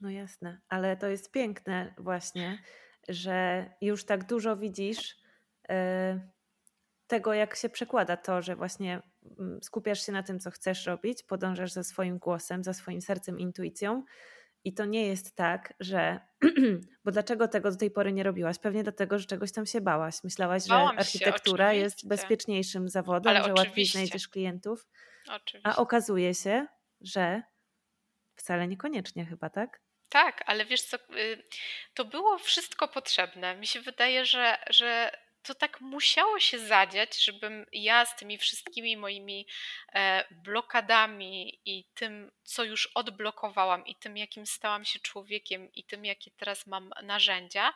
[0.00, 2.62] No jasne, ale to jest piękne właśnie,
[3.08, 5.16] że już tak dużo widzisz
[5.68, 5.74] yy,
[7.06, 9.02] tego, jak się przekłada to, że właśnie
[9.38, 13.38] mm, skupiasz się na tym, co chcesz robić, podążasz za swoim głosem, za swoim sercem,
[13.38, 14.04] intuicją.
[14.64, 16.20] I to nie jest tak, że.
[17.04, 18.58] Bo dlaczego tego do tej pory nie robiłaś?
[18.58, 20.24] Pewnie dlatego, że czegoś tam się bałaś.
[20.24, 23.68] Myślałaś, Bałam że architektura się, jest bezpieczniejszym zawodem, Ale że oczywiście.
[23.68, 24.86] łatwiej znajdziesz klientów.
[25.30, 25.70] Oczywiście.
[25.72, 26.66] A okazuje się,
[27.00, 27.42] że
[28.34, 29.80] wcale niekoniecznie chyba, tak?
[30.08, 31.44] Tak, ale wiesz co, y,
[31.94, 33.56] to było wszystko potrzebne.
[33.56, 35.10] Mi się wydaje, że, że
[35.42, 39.46] to tak musiało się zadziać, żebym ja z tymi wszystkimi moimi
[39.94, 46.04] e, blokadami i tym, co już odblokowałam, i tym, jakim stałam się człowiekiem, i tym,
[46.04, 47.74] jakie teraz mam narzędzia,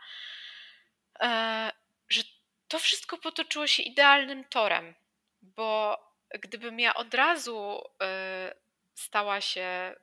[1.21, 1.73] e,
[2.09, 2.23] że
[2.69, 4.95] to wszystko potoczyło się idealnym torem,
[5.43, 5.99] bo
[6.41, 8.55] gdybym ja od razu e,
[8.95, 9.95] stała się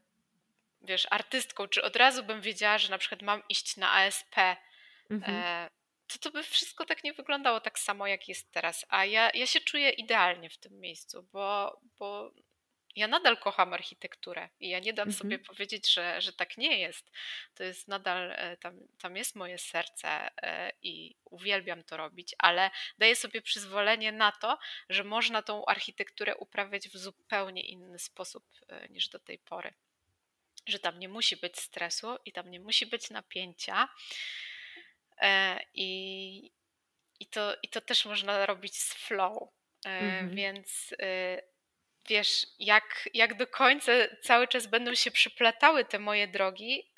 [0.82, 4.36] wiesz, artystką, czy od razu bym wiedziała, że na przykład mam iść na ASP,
[5.10, 5.70] mhm.
[6.10, 8.86] E, to to by wszystko tak nie wyglądało tak samo, jak jest teraz.
[8.90, 12.34] A ja, ja się czuję idealnie w tym miejscu, bo, bo
[12.96, 15.18] ja nadal kocham architekturę i ja nie dam mhm.
[15.18, 17.12] sobie powiedzieć, że, że tak nie jest.
[17.56, 20.10] To jest nadal, e, tam, tam jest moje serce
[20.42, 26.36] e, i uwielbiam to robić, ale daję sobie przyzwolenie na to, że można tą architekturę
[26.36, 28.46] uprawiać w zupełnie inny sposób
[28.90, 29.74] niż do tej pory
[30.70, 33.90] że tam nie musi być stresu i tam nie musi być napięcia.
[35.22, 36.52] E, I,
[37.20, 39.50] i, to, i to też można robić z flow.
[39.86, 40.36] E, mhm.
[40.36, 41.42] Więc e,
[42.10, 46.92] wiesz, jak, jak do końca cały czas będą się przyplatały te moje drogi,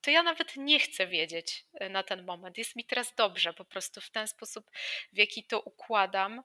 [0.00, 2.58] to ja nawet nie chcę wiedzieć na ten moment.
[2.58, 4.70] Jest mi teraz dobrze, po prostu w ten sposób,
[5.12, 6.42] w jaki to układam,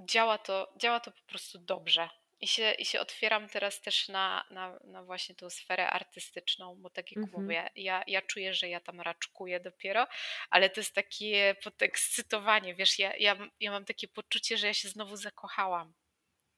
[0.00, 2.08] działa to, działa to po prostu dobrze.
[2.42, 6.90] I się, I się otwieram teraz też na, na, na właśnie tą sferę artystyczną, bo
[6.90, 7.42] tak jak mhm.
[7.42, 10.06] mówię, ja, ja czuję, że ja tam raczkuję dopiero,
[10.50, 14.88] ale to jest takie podekscytowanie, wiesz, ja, ja, ja mam takie poczucie, że ja się
[14.88, 15.94] znowu zakochałam.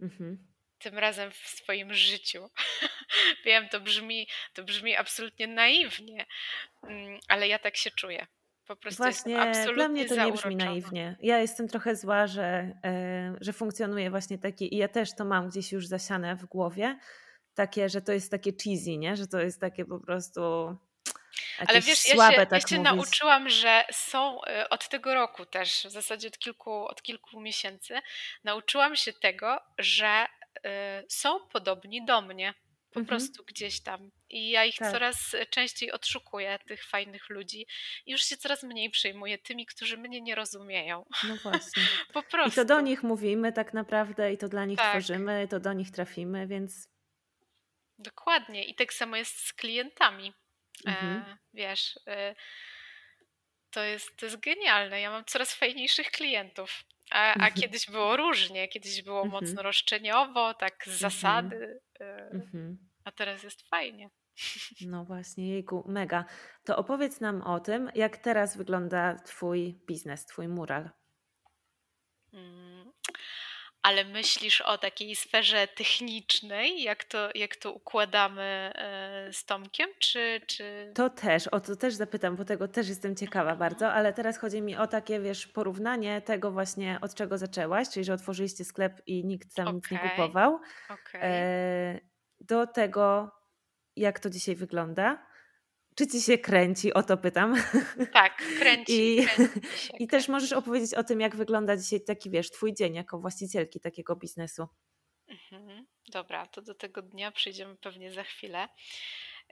[0.01, 0.55] Mhm.
[0.79, 2.51] Tym razem w swoim życiu.
[3.44, 6.27] Wiem, to brzmi, to brzmi absolutnie naiwnie,
[6.83, 8.27] mm, ale ja tak się czuję.
[8.66, 11.16] Po prostu właśnie dla mnie to nie brzmi naiwnie.
[11.20, 15.48] Ja jestem trochę zła, że, yy, że funkcjonuje właśnie taki i ja też to mam
[15.48, 16.98] gdzieś już zasiane w głowie,
[17.55, 19.16] takie, że to jest takie cheesy, nie?
[19.16, 20.77] że to jest takie po prostu
[21.66, 25.46] ale wiesz, słabe, ja się, tak ja się nauczyłam, że są e, od tego roku
[25.46, 28.00] też, w zasadzie od kilku, od kilku miesięcy,
[28.44, 30.61] nauczyłam się tego, że y,
[31.09, 32.55] są podobni do mnie
[32.94, 33.07] po mhm.
[33.07, 34.11] prostu gdzieś tam.
[34.30, 34.92] I ja ich tak.
[34.92, 37.66] coraz częściej odszukuję, tych fajnych ludzi.
[38.07, 41.04] I już się coraz mniej przejmuję tymi, którzy mnie nie rozumieją.
[41.28, 41.83] No właśnie.
[42.12, 42.52] po prostu.
[42.52, 44.90] I to do nich mówimy tak naprawdę, i to dla nich tak.
[44.90, 46.88] tworzymy, to do nich trafimy, więc.
[47.98, 48.64] Dokładnie.
[48.64, 50.33] I tak samo jest z klientami.
[50.87, 51.16] E, mhm.
[51.16, 51.98] E, wiesz.
[52.07, 52.35] E,
[53.70, 55.00] to jest, to jest genialne.
[55.00, 56.85] Ja mam coraz fajniejszych klientów.
[57.14, 57.53] A, a mhm.
[57.53, 59.42] kiedyś było różnie, kiedyś było mhm.
[59.42, 60.98] mocno roszczeniowo, tak z mhm.
[60.98, 61.81] zasady,
[62.33, 62.79] mhm.
[63.05, 64.09] a teraz jest fajnie.
[64.81, 66.24] No właśnie, jejku, mega.
[66.64, 70.90] To opowiedz nam o tym, jak teraz wygląda Twój biznes, Twój mural.
[72.33, 72.74] Mm
[73.85, 80.40] ale myślisz o takiej sferze technicznej, jak to, jak to układamy e, z Tomkiem, czy,
[80.47, 80.92] czy...
[80.94, 83.59] To też, o to też zapytam, bo tego też jestem ciekawa mhm.
[83.59, 88.05] bardzo, ale teraz chodzi mi o takie, wiesz, porównanie tego właśnie, od czego zaczęłaś, czyli
[88.05, 89.75] że otworzyliście sklep i nikt tam okay.
[89.75, 91.23] nic nie kupował, okay.
[91.23, 92.01] E,
[92.40, 93.31] do tego,
[93.97, 95.27] jak to dzisiaj wygląda.
[95.94, 96.94] Czy ci się kręci?
[96.94, 97.54] O to pytam.
[98.12, 99.16] Tak, kręci.
[99.18, 102.74] I, kręci się, i też możesz opowiedzieć o tym, jak wygląda dzisiaj taki, wiesz, twój
[102.74, 104.68] dzień jako właścicielki takiego biznesu.
[105.28, 105.87] Mhm.
[106.09, 108.68] Dobra, to do tego dnia przejdziemy pewnie za chwilę.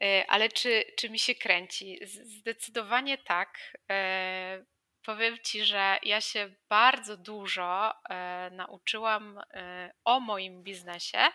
[0.00, 1.98] E, ale czy, czy mi się kręci?
[2.38, 3.78] Zdecydowanie tak.
[3.90, 4.64] E,
[5.04, 9.40] powiem Ci, że ja się bardzo dużo e, nauczyłam
[10.04, 11.28] o moim biznesie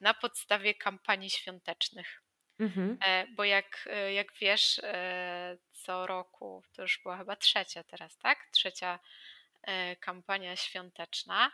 [0.00, 2.22] na podstawie kampanii świątecznych.
[2.60, 2.98] Mhm.
[3.06, 8.18] E, bo jak, e, jak wiesz, e, co roku, to już była chyba trzecia teraz,
[8.18, 8.38] tak?
[8.52, 8.98] Trzecia
[10.00, 11.50] kampania świąteczna.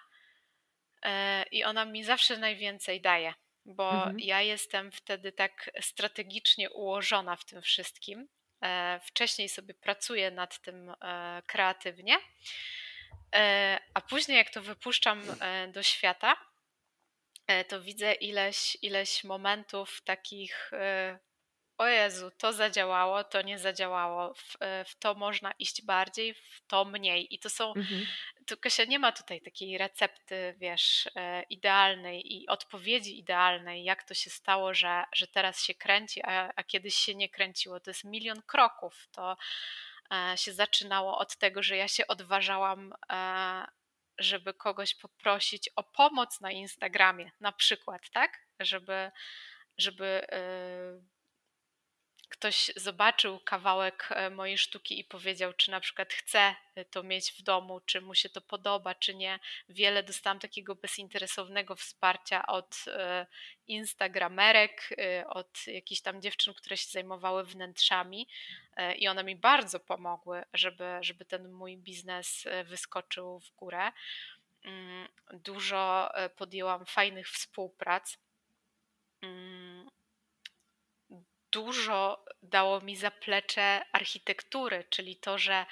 [1.51, 3.35] I ona mi zawsze najwięcej daje,
[3.65, 4.21] bo mhm.
[4.21, 8.29] ja jestem wtedy tak strategicznie ułożona w tym wszystkim.
[9.03, 10.95] Wcześniej sobie pracuję nad tym
[11.47, 12.19] kreatywnie,
[13.95, 15.23] a później, jak to wypuszczam
[15.73, 16.37] do świata,
[17.69, 21.19] to widzę ileś, ileś momentów takich, e,
[21.79, 26.67] o Jezu, to zadziałało, to nie zadziałało, w, e, w to można iść bardziej, w
[26.67, 27.35] to mniej.
[27.35, 28.07] I to są, mhm.
[28.47, 34.15] tu Kasia nie ma tutaj takiej recepty, wiesz, e, idealnej i odpowiedzi idealnej, jak to
[34.15, 37.81] się stało, że, że teraz się kręci, a, a kiedyś się nie kręciło.
[37.81, 39.09] To jest milion kroków.
[39.13, 39.37] To
[40.13, 43.82] e, się zaczynało od tego, że ja się odważałam, e,
[44.23, 48.39] żeby kogoś poprosić o pomoc na Instagramie, na przykład, tak?
[48.61, 49.11] Żeby,
[49.79, 50.27] żeby
[52.33, 57.33] ktoś zobaczył kawałek e, mojej sztuki i powiedział, czy na przykład chce e, to mieć
[57.33, 59.39] w domu, czy mu się to podoba, czy nie.
[59.69, 63.27] Wiele dostałam takiego bezinteresownego wsparcia od e,
[63.67, 64.97] instagramerek,
[65.29, 68.29] od jakichś tam dziewczyn, które się zajmowały wnętrzami
[68.97, 73.93] i one mi bardzo pomogły, żeby, żeby ten mój biznes wyskoczył w górę.
[74.65, 78.19] Mm, dużo podjęłam fajnych współprac
[79.23, 79.72] mm,
[81.53, 85.67] dużo dało mi zaplecze architektury, czyli to, że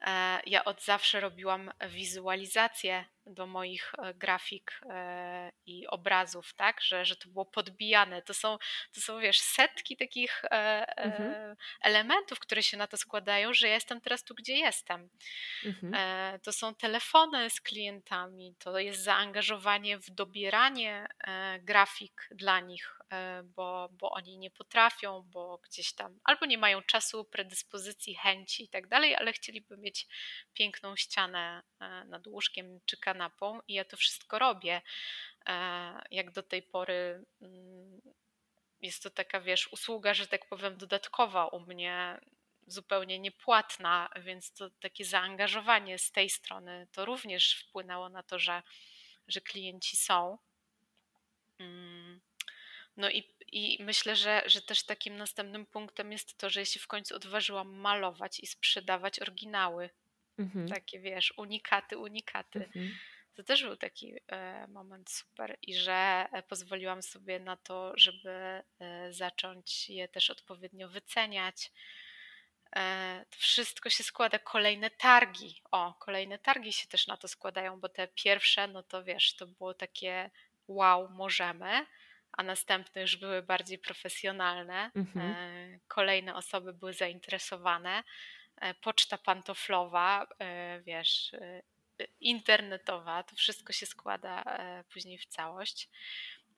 [0.00, 7.04] e, ja od zawsze robiłam wizualizację do moich e, grafik e, i obrazów, tak, że,
[7.04, 8.22] że to było podbijane.
[8.22, 8.58] To są,
[8.94, 11.56] to są, wiesz, setki takich mhm.
[11.82, 15.08] elementów, które się na to składają, że ja jestem teraz tu, gdzie jestem.
[15.64, 15.94] Mhm.
[16.40, 21.06] To są telefony z klientami, to jest zaangażowanie w dobieranie
[21.62, 26.82] grafik dla nich, E, bo, bo oni nie potrafią, bo gdzieś tam albo nie mają
[26.82, 30.06] czasu, predyspozycji, chęci i tak dalej, ale chcieliby mieć
[30.54, 33.17] piękną ścianę e, nad łóżkiem czy kanapą
[33.68, 34.82] i ja to wszystko robię.
[35.46, 38.00] E, jak do tej pory mm,
[38.82, 42.20] jest to taka, wiesz, usługa, że tak powiem, dodatkowa u mnie,
[42.66, 48.62] zupełnie niepłatna, więc to takie zaangażowanie z tej strony to również wpłynęło na to, że,
[49.28, 50.38] że klienci są.
[51.58, 52.20] Mm.
[52.96, 56.80] No i, i myślę, że, że też takim następnym punktem jest to, że ja się
[56.80, 59.90] w końcu odważyłam malować i sprzedawać oryginały.
[60.38, 60.68] Mhm.
[60.68, 62.58] Takie wiesz, unikaty, unikaty.
[62.58, 62.94] Mhm.
[63.34, 68.30] To też był taki e, moment super i że e, pozwoliłam sobie na to, żeby
[68.30, 68.62] e,
[69.12, 71.72] zacząć je też odpowiednio wyceniać.
[73.30, 75.62] To wszystko się składa, kolejne targi.
[75.70, 79.46] O, kolejne targi się też na to składają, bo te pierwsze, no to wiesz, to
[79.46, 80.30] było takie
[80.66, 81.86] wow, możemy
[82.32, 84.90] a następne już były bardziej profesjonalne.
[84.94, 85.34] Mhm.
[85.88, 88.02] Kolejne osoby były zainteresowane.
[88.60, 91.32] E, poczta pantoflowa, e, wiesz,
[92.20, 94.44] internetowa, to wszystko się składa
[94.92, 95.88] później w całość.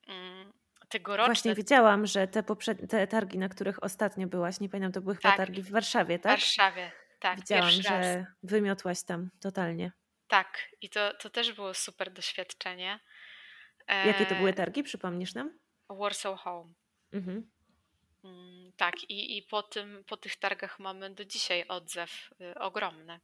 [0.08, 0.52] Mm,
[0.88, 1.34] tegoroczne...
[1.34, 2.90] Właśnie widziałam, że te, poprzed...
[2.90, 6.18] te targi, na których ostatnio byłaś, nie pamiętam, to były chyba tak, targi w Warszawie,
[6.18, 6.32] tak?
[6.32, 7.40] W Warszawie, tak.
[7.40, 8.26] Widziałam, że raz.
[8.42, 9.92] wymiotłaś tam totalnie.
[10.28, 13.00] Tak, i to, to też było super doświadczenie.
[14.06, 15.58] Jakie to były targi, przypomnisz nam?
[15.88, 16.72] Warsaw Home.
[17.12, 17.50] Mhm.
[18.24, 23.20] Mm, tak, i, i po, tym, po tych targach mamy do dzisiaj odzew y, ogromny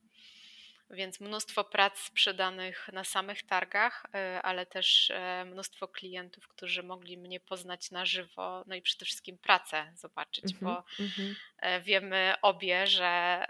[0.90, 7.18] więc mnóstwo prac sprzedanych na samych targach, e, ale też e, mnóstwo klientów, którzy mogli
[7.18, 11.82] mnie poznać na żywo, no i przede wszystkim pracę zobaczyć, mm -hmm, bo mm -hmm.
[11.82, 13.44] wiemy obie, że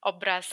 [0.00, 0.48] obraz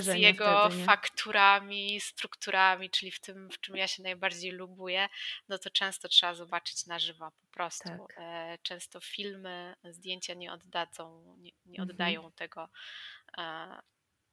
[0.00, 5.08] z jego wtedy, fakturami, strukturami, czyli w tym, w czym ja się najbardziej lubuję,
[5.48, 7.88] no to często trzeba zobaczyć na żywo po prostu.
[7.88, 8.62] Tak.
[8.62, 11.90] Często filmy, zdjęcia nie oddadzą, nie, nie mhm.
[11.90, 12.34] oddają mm -hmm.
[12.34, 12.68] tego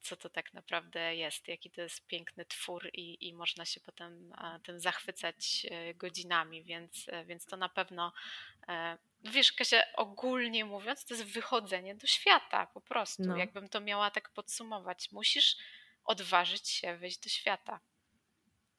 [0.04, 4.34] co to tak naprawdę jest, jaki to jest piękny twór i, i można się potem
[4.64, 8.14] tym zachwycać e, godzinami, więc, e, więc to na pewno,
[8.68, 13.38] e, wiesz Kasia, ogólnie mówiąc, to jest wychodzenie do świata po prostu, no.
[13.38, 15.12] jakbym to miała tak podsumować.
[15.12, 15.58] Musisz
[16.04, 17.80] odważyć się wyjść do świata.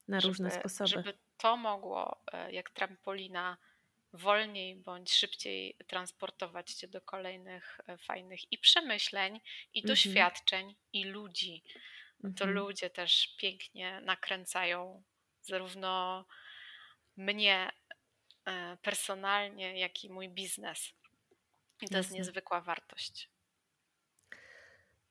[0.09, 0.91] Na żeby, różne sposoby.
[0.91, 3.57] Żeby to mogło, jak trampolina,
[4.15, 9.41] wolniej bądź szybciej transportować cię do kolejnych e, fajnych i przemyśleń,
[9.75, 9.89] i mhm.
[9.89, 11.63] doświadczeń, i ludzi.
[12.23, 12.51] To mhm.
[12.51, 15.03] ludzie też pięknie nakręcają
[15.43, 16.25] zarówno
[17.17, 17.73] mnie
[18.45, 20.93] e, personalnie, jak i mój biznes.
[21.83, 21.99] I to Jasne.
[21.99, 23.29] jest niezwykła wartość.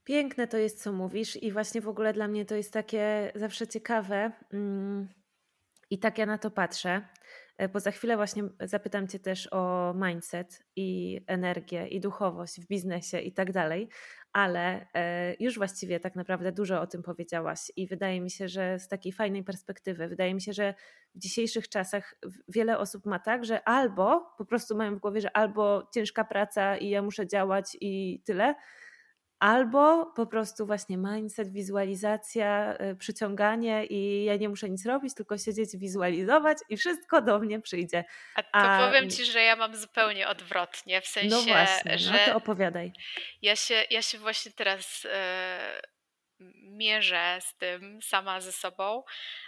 [0.03, 3.67] Piękne to jest, co mówisz, i właśnie w ogóle dla mnie to jest takie zawsze
[3.67, 4.31] ciekawe.
[4.53, 5.13] Mm,
[5.89, 7.07] I tak ja na to patrzę,
[7.69, 13.19] bo za chwilę właśnie zapytam Cię też o mindset i energię i duchowość w biznesie
[13.19, 13.89] i tak dalej,
[14.33, 18.79] ale e, już właściwie tak naprawdę dużo o tym powiedziałaś i wydaje mi się, że
[18.79, 20.73] z takiej fajnej perspektywy, wydaje mi się, że
[21.15, 22.15] w dzisiejszych czasach
[22.47, 26.77] wiele osób ma tak, że albo po prostu mają w głowie, że albo ciężka praca
[26.77, 28.55] i ja muszę działać i tyle,
[29.43, 35.37] Albo po prostu właśnie mindset, wizualizacja, y, przyciąganie i ja nie muszę nic robić, tylko
[35.37, 38.03] siedzieć, wizualizować i wszystko do mnie przyjdzie.
[38.35, 38.87] A to A...
[38.87, 42.35] powiem Ci, że ja mam zupełnie odwrotnie, w no sensie, no właśnie, że no to
[42.35, 42.91] opowiadaj.
[43.41, 45.03] Ja się, ja się właśnie teraz...
[45.03, 45.93] Yy
[46.55, 49.03] mierzę z tym sama ze sobą,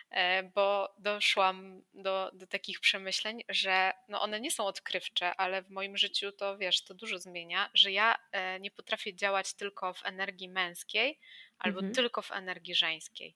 [0.10, 5.70] e, bo doszłam do, do takich przemyśleń, że no one nie są odkrywcze, ale w
[5.70, 10.06] moim życiu to wiesz, to dużo zmienia, że ja e, nie potrafię działać tylko w
[10.06, 11.20] energii męskiej
[11.60, 11.94] albo mhm.
[11.94, 13.36] tylko w energii żeńskiej.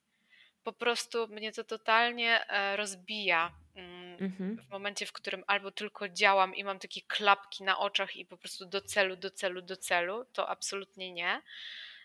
[0.63, 4.57] Po prostu mnie to totalnie e, rozbija mm, mhm.
[4.57, 8.37] w momencie, w którym albo tylko działam i mam takie klapki na oczach i po
[8.37, 11.41] prostu do celu, do celu, do celu, to absolutnie nie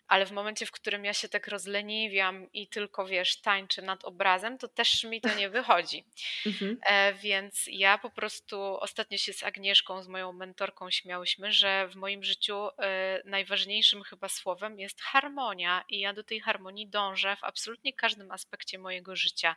[0.08, 4.58] ale w momencie, w którym ja się tak rozleniwiam i tylko wiesz, tańczę nad obrazem,
[4.58, 6.04] to też mi to nie wychodzi.
[6.46, 6.78] Mhm.
[6.86, 11.96] E, więc ja po prostu ostatnio się z Agnieszką, z moją mentorką śmiałyśmy, że w
[11.96, 17.44] moim życiu e, najważniejszym chyba słowem jest harmonia i ja do tej harmonii dążę w
[17.44, 19.56] absolutnie każdym aspekcie mojego życia.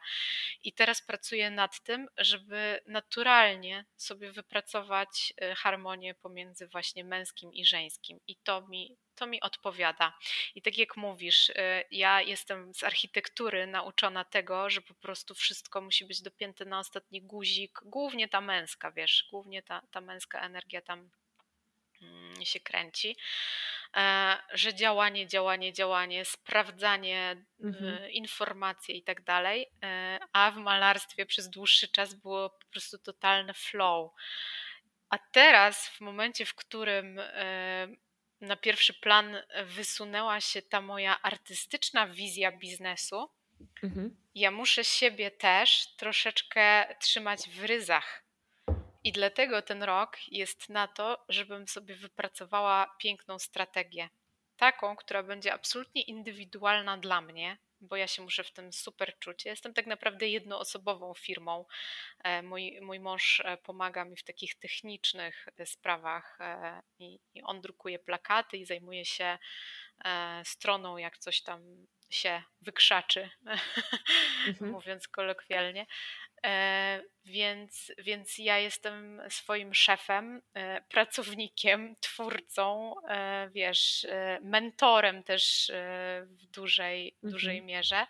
[0.64, 7.66] I teraz pracuję nad tym, żeby naturalnie sobie wypracować e, harmonię pomiędzy właśnie męskim i
[7.66, 8.20] żeńskim.
[8.28, 10.14] I to mi to mi odpowiada.
[10.56, 11.56] I tak jak mówisz, y,
[11.92, 17.22] ja jestem z architektury nauczona tego, że po prostu wszystko musi być dopięte na ostatni
[17.22, 21.10] guzik, głównie ta męska, wiesz, głównie ta, ta męska energia tam
[22.02, 23.18] mm, się kręci,
[23.96, 28.12] e, że działanie, działanie, działanie, sprawdzanie mhm.
[28.12, 33.54] informacji i tak dalej, e, a w malarstwie przez dłuższy czas było po prostu totalne
[33.54, 34.12] flow.
[35.10, 37.88] A teraz, w momencie, w którym e,
[38.42, 43.30] na pierwszy plan wysunęła się ta moja artystyczna wizja biznesu,
[43.84, 44.16] mhm.
[44.36, 48.24] ja muszę siebie też troszeczkę trzymać w ryzach.
[49.04, 54.10] I dlatego ten rok jest na to, żebym sobie wypracowała piękną strategię.
[54.58, 59.46] Taką, która będzie absolutnie indywidualna dla mnie, bo ja się muszę w tym super czuć.
[59.46, 61.66] Ja jestem tak naprawdę jednoosobową firmą.
[62.24, 66.40] E, mój, mój mąż e, pomaga mi w takich technicznych e, sprawach
[67.00, 69.38] i, i on drukuje plakaty i zajmuje się
[70.44, 73.30] stroną, jak coś tam się wykrzaczy,
[74.48, 74.72] mhm.
[74.72, 75.86] mówiąc kolokwialnie.
[76.46, 84.08] E, więc, więc ja jestem swoim szefem, e, pracownikiem, twórcą, e, wiesz,
[84.42, 85.72] mentorem też
[86.26, 87.32] w dużej, mhm.
[87.32, 88.08] dużej mierze.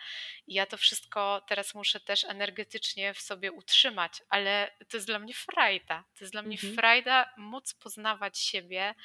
[0.47, 5.19] I ja to wszystko teraz muszę też energetycznie w sobie utrzymać, ale to jest dla
[5.19, 6.03] mnie frajda.
[6.17, 6.75] To jest dla mnie mhm.
[6.75, 8.95] frajda móc poznawać siebie.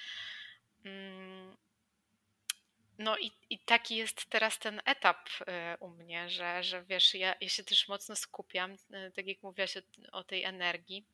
[3.02, 5.44] No i, i taki jest teraz ten etap y,
[5.80, 9.76] u mnie, że, że wiesz, ja, ja się też mocno skupiam, y, tak jak mówiłaś
[9.76, 9.80] o,
[10.12, 11.04] o tej energii,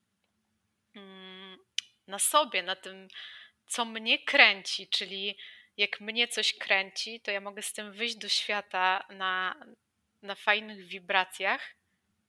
[0.94, 1.58] mm,
[2.06, 3.08] na sobie, na tym,
[3.66, 5.38] co mnie kręci, czyli
[5.76, 9.56] jak mnie coś kręci, to ja mogę z tym wyjść do świata na,
[10.22, 11.74] na fajnych wibracjach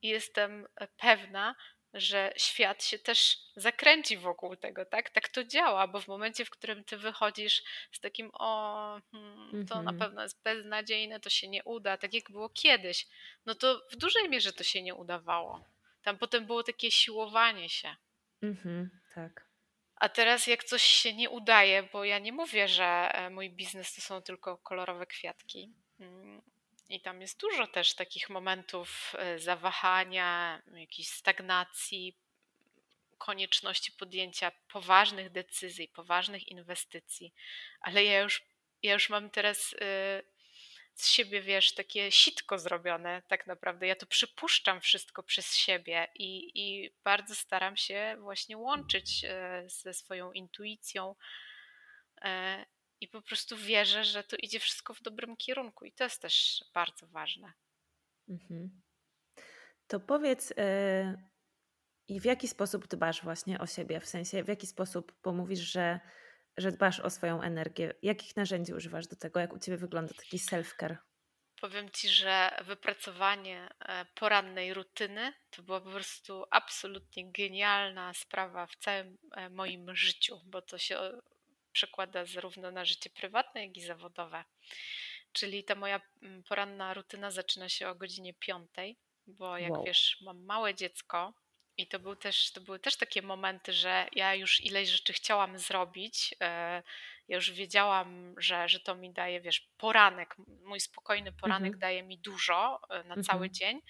[0.02, 1.56] i jestem pewna,
[1.94, 5.10] że świat się też zakręci wokół tego, tak?
[5.10, 9.76] Tak to działa, bo w momencie, w którym ty wychodzisz z takim, o, hmm, to
[9.76, 10.00] na mhm.
[10.00, 13.08] pewno jest beznadziejne, to się nie uda, tak jak było kiedyś,
[13.46, 15.64] no to w dużej mierze to się nie udawało.
[16.02, 17.96] Tam potem było takie siłowanie się.
[18.42, 19.50] Mhm, tak.
[19.96, 23.96] A teraz jak coś się nie udaje, bo ja nie mówię, że e, mój biznes
[23.96, 25.74] to są tylko kolorowe kwiatki.
[26.90, 32.18] I tam jest dużo też takich momentów e, zawahania, jakiejś stagnacji,
[33.18, 37.34] konieczności podjęcia poważnych decyzji, poważnych inwestycji.
[37.82, 38.44] Ale ja już,
[38.84, 40.22] ja już mam teraz e,
[40.94, 43.88] z siebie, wiesz, takie sitko zrobione, tak naprawdę.
[43.88, 49.94] Ja to przypuszczam wszystko przez siebie i, i bardzo staram się właśnie łączyć e, ze
[49.94, 51.16] swoją intuicją
[53.02, 56.64] i po prostu wierzę, że to idzie wszystko w dobrym kierunku i to jest też
[56.74, 57.54] bardzo ważne.
[58.30, 58.82] Mhm.
[59.88, 61.30] To powiedz, yy,
[62.08, 64.00] i w jaki sposób dbasz właśnie o siebie?
[64.00, 66.00] W sensie, w jaki sposób pomówisz, że,
[66.58, 67.94] że dbasz o swoją energię?
[68.02, 69.40] Jakich narzędzi używasz do tego?
[69.40, 70.98] Jak u ciebie wygląda taki self-care?
[71.62, 78.76] Powiem ci, że wypracowanie e, porannej rutyny to była po prostu absolutnie genialna sprawa w
[78.76, 81.00] całym e, moim życiu, bo to się
[81.72, 84.44] przekłada zarówno na życie prywatne, jak i zawodowe.
[85.32, 88.70] Czyli ta moja mm, poranna rutyna zaczyna się o godzinie 5,
[89.28, 89.84] bo jak wow.
[89.84, 91.34] wiesz, mam małe dziecko
[91.78, 95.58] i to, był też, to były też takie momenty, że ja już ileś rzeczy chciałam
[95.58, 96.36] zrobić.
[96.42, 96.84] E,
[97.28, 100.36] ja już wiedziałam, że, że to mi daje, wiesz, poranek.
[100.64, 101.80] Mój spokojny poranek mhm.
[101.80, 103.54] daje mi dużo e, na cały mhm.
[103.54, 103.82] dzień,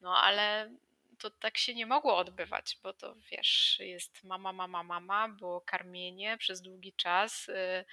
[0.00, 0.70] no ale
[1.16, 6.38] to tak się nie mogło odbywać, bo to wiesz, jest mama, mama, mama, było karmienie
[6.38, 7.48] przez długi czas.
[7.48, 7.84] Y,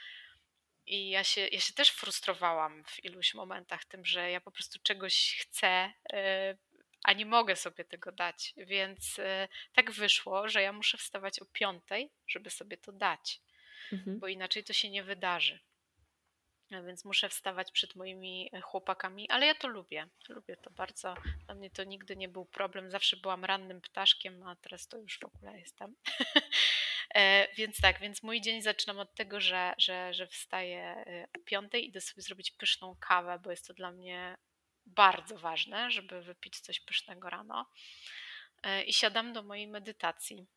[0.86, 4.80] I ja się, ja się też frustrowałam w iluś momentach tym, że ja po prostu
[4.84, 6.58] czegoś chcę, y,
[7.04, 8.54] a nie mogę sobie tego dać.
[8.58, 13.42] Więc y, tak wyszło, że ja muszę wstawać o piątej, żeby sobie to dać,
[13.92, 14.20] mhm.
[14.20, 15.60] bo inaczej to się nie wydarzy.
[16.72, 20.08] Więc muszę wstawać przed moimi e, chłopakami, ale ja to lubię.
[20.30, 21.16] Lubię to bardzo.
[21.46, 22.92] Dla mnie to nigdy nie był problem.
[22.92, 25.96] Zawsze byłam rannym ptaszkiem, a teraz to już w ogóle jestem.
[27.16, 31.40] E, więc tak, więc mój dzień zaczynam od tego, że, że, że wstaję e, o
[31.46, 34.38] piątej, idę sobie zrobić pyszną kawę, bo jest to dla mnie
[34.86, 37.66] bardzo ważne, żeby wypić coś pysznego rano.
[38.86, 40.48] I siadam do mojej medytacji.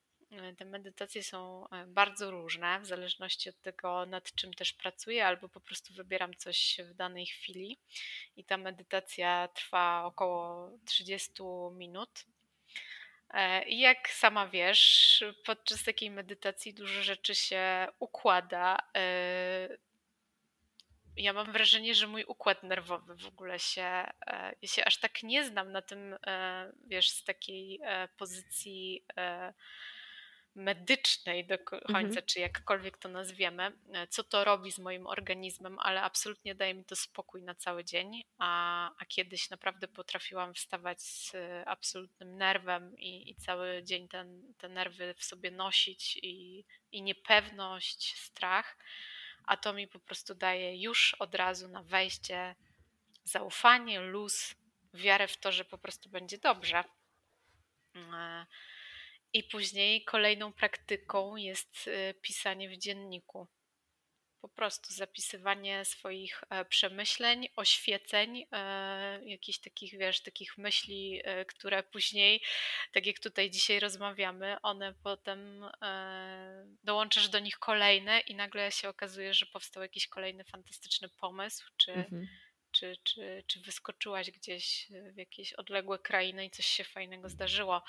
[0.42, 5.26] E, te medytacje są e, bardzo różne, w zależności od tego, nad czym też pracuję,
[5.26, 7.78] albo po prostu wybieram coś w danej chwili.
[8.36, 11.32] I ta medytacja trwa około 30
[11.72, 12.24] minut.
[13.30, 18.78] E, I jak sama wiesz, podczas takiej medytacji dużo rzeczy się układa.
[21.16, 24.04] Ja mam wrażenie, że mój układ nerwowy w ogóle się,
[24.62, 26.16] ja się aż tak nie znam na tym,
[26.86, 27.80] wiesz, z takiej
[28.16, 29.04] pozycji
[30.54, 32.26] medycznej do końca, mhm.
[32.26, 36.84] czy jakkolwiek to nazwiemy, e, co to robi z moim organizmem, ale absolutnie daje mi
[36.84, 42.98] to spokój na cały dzień, a, a kiedyś naprawdę potrafiłam wstawać z e, absolutnym nerwem
[42.98, 48.78] i, i cały dzień ten, te nerwy w sobie nosić i, i niepewność, strach,
[49.44, 52.54] a to mi po prostu daje już od razu na wejście
[53.24, 54.54] zaufanie, luz,
[54.94, 56.84] wiarę w to, że po prostu będzie dobrze.
[59.34, 63.48] I później kolejną praktyką jest y, pisanie w dzienniku.
[64.44, 71.82] Po prostu zapisywanie swoich e, przemyśleń, oświeceń, e, jakichś takich, wiesz, takich myśli, e, które
[71.82, 72.42] później,
[72.92, 75.64] tak jak tutaj dzisiaj rozmawiamy, one potem
[76.82, 81.92] dołączasz do nich kolejne i nagle się okazuje, że powstał jakiś kolejny fantastyczny pomysł, czy,
[81.92, 82.28] mhm.
[82.72, 87.82] czy, czy, czy wyskoczyłaś gdzieś w jakieś odległe krainy i coś się fajnego zdarzyło.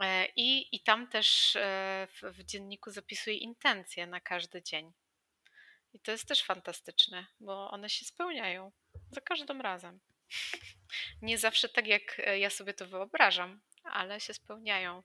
[0.00, 4.92] E, I, I tam też e, w, w dzienniku zapisuję intencje na każdy dzień.
[5.92, 8.72] I to jest też fantastyczne, bo one się spełniają
[9.10, 10.00] za każdym razem.
[11.22, 15.02] Nie zawsze tak, jak e, ja sobie to wyobrażam, ale się spełniają.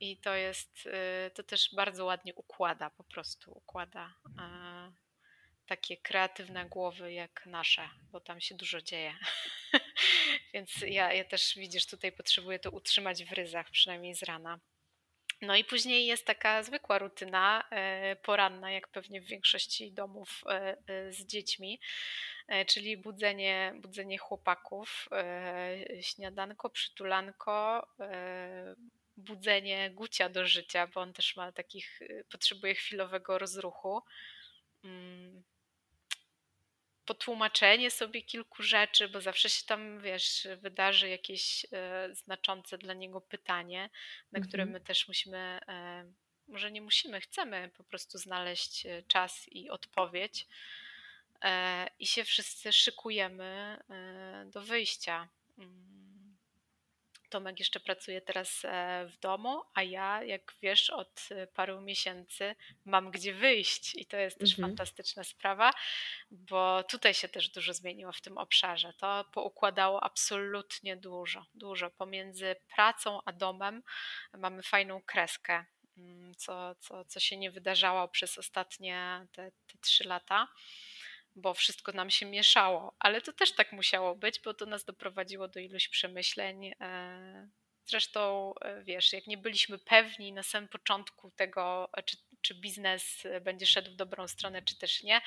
[0.00, 0.88] I to jest,
[1.34, 4.14] to też bardzo ładnie układa, po prostu układa
[5.70, 9.14] takie kreatywne głowy jak nasze, bo tam się dużo dzieje.
[10.54, 14.60] Więc ja, ja też widzisz, tutaj potrzebuję to utrzymać w ryzach, przynajmniej z rana.
[15.42, 20.76] No i później jest taka zwykła rutyna e, poranna, jak pewnie w większości domów e,
[20.86, 21.80] e, z dziećmi,
[22.66, 25.08] czyli budzenie, budzenie chłopaków,
[26.00, 27.88] śniadanko, przytulanko,
[29.16, 32.00] budzenie Gucia do życia, bo on też ma takich,
[32.30, 34.02] potrzebuje chwilowego rozruchu.
[37.10, 42.94] Mm, potłumaczenie sobie kilku rzeczy, bo zawsze się tam, wiesz, wydarzy jakieś e, znaczące dla
[42.94, 43.90] niego pytanie,
[44.32, 44.48] na mhm.
[44.48, 46.04] które my też musimy, e,
[46.48, 50.46] może nie musimy, chcemy po prostu znaleźć e, czas i odpowiedź.
[51.42, 55.28] E, I się wszyscy szykujemy e, do wyjścia.
[57.30, 62.54] Tomek jeszcze pracuje teraz e, w domu, a ja, jak wiesz, od e, paru miesięcy
[62.84, 64.68] mam gdzie wyjść i to jest też mhm.
[64.68, 65.70] fantastyczna sprawa,
[66.30, 68.92] bo tutaj się też dużo zmieniło w tym obszarze.
[68.92, 71.90] To poukładało absolutnie dużo, dużo.
[71.90, 73.82] Pomiędzy pracą a domem
[74.32, 75.64] mamy fajną kreskę,
[75.96, 80.48] mm, co, co, co się nie wydarzało przez ostatnie te, te trzy lata
[81.36, 85.48] bo wszystko nam się mieszało, ale to też tak musiało być, bo to nas doprowadziło
[85.48, 86.72] do iluś przemyśleń.
[86.80, 87.48] E,
[87.84, 93.66] zresztą, e, wiesz, jak nie byliśmy pewni na samym początku tego, czy, czy biznes będzie
[93.66, 95.20] szedł w dobrą stronę, czy też nie,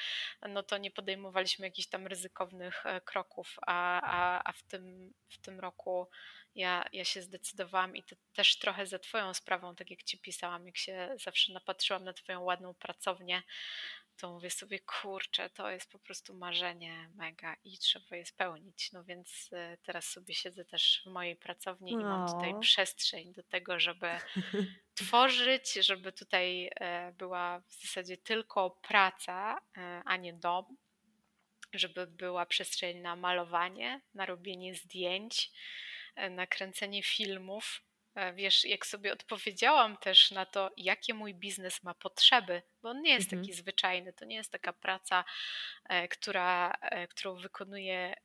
[0.49, 5.38] no to nie podejmowaliśmy jakichś tam ryzykownych e, kroków, a, a, a w, tym, w
[5.38, 6.08] tym roku
[6.56, 10.66] ja, ja się zdecydowałam i to też trochę za Twoją sprawą, tak jak Ci pisałam,
[10.66, 13.43] jak się zawsze napatrzyłam na Twoją ładną pracownię,
[14.18, 18.91] to mówię sobie, kurczę, to jest po prostu marzenie mega i trzeba je spełnić.
[18.91, 22.01] No więc e, teraz sobie siedzę też w mojej pracowni no.
[22.01, 22.59] i mam tutaj no.
[22.59, 24.07] przestrzeń do tego, żeby
[24.95, 30.78] tworzyć, żeby tutaj e, była w zasadzie tylko praca, e, a nie dom,
[31.74, 35.51] żeby była przestrzeń na malowanie, na robienie zdjęć,
[36.30, 37.93] na kręcenie filmów E,
[38.34, 43.14] wiesz, jak sobie odpowiedziałam też na to, jakie mój biznes ma potrzeby, bo on nie
[43.14, 43.41] jest mhm.
[43.41, 45.26] taki zwyczajny, to nie jest taka praca,
[45.89, 48.16] e, która, e, którą wykonuje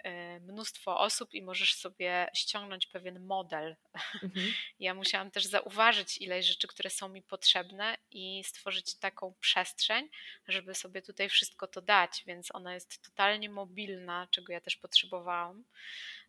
[0.40, 3.76] mnóstwo osób i możesz sobie ściągnąć pewien model.
[4.22, 4.52] Mhm.
[4.80, 10.08] Ja musiałam też zauważyć ileś rzeczy, które są mi potrzebne i stworzyć taką przestrzeń,
[10.48, 15.64] żeby sobie tutaj wszystko to dać, więc ona jest totalnie mobilna, czego ja też potrzebowałam.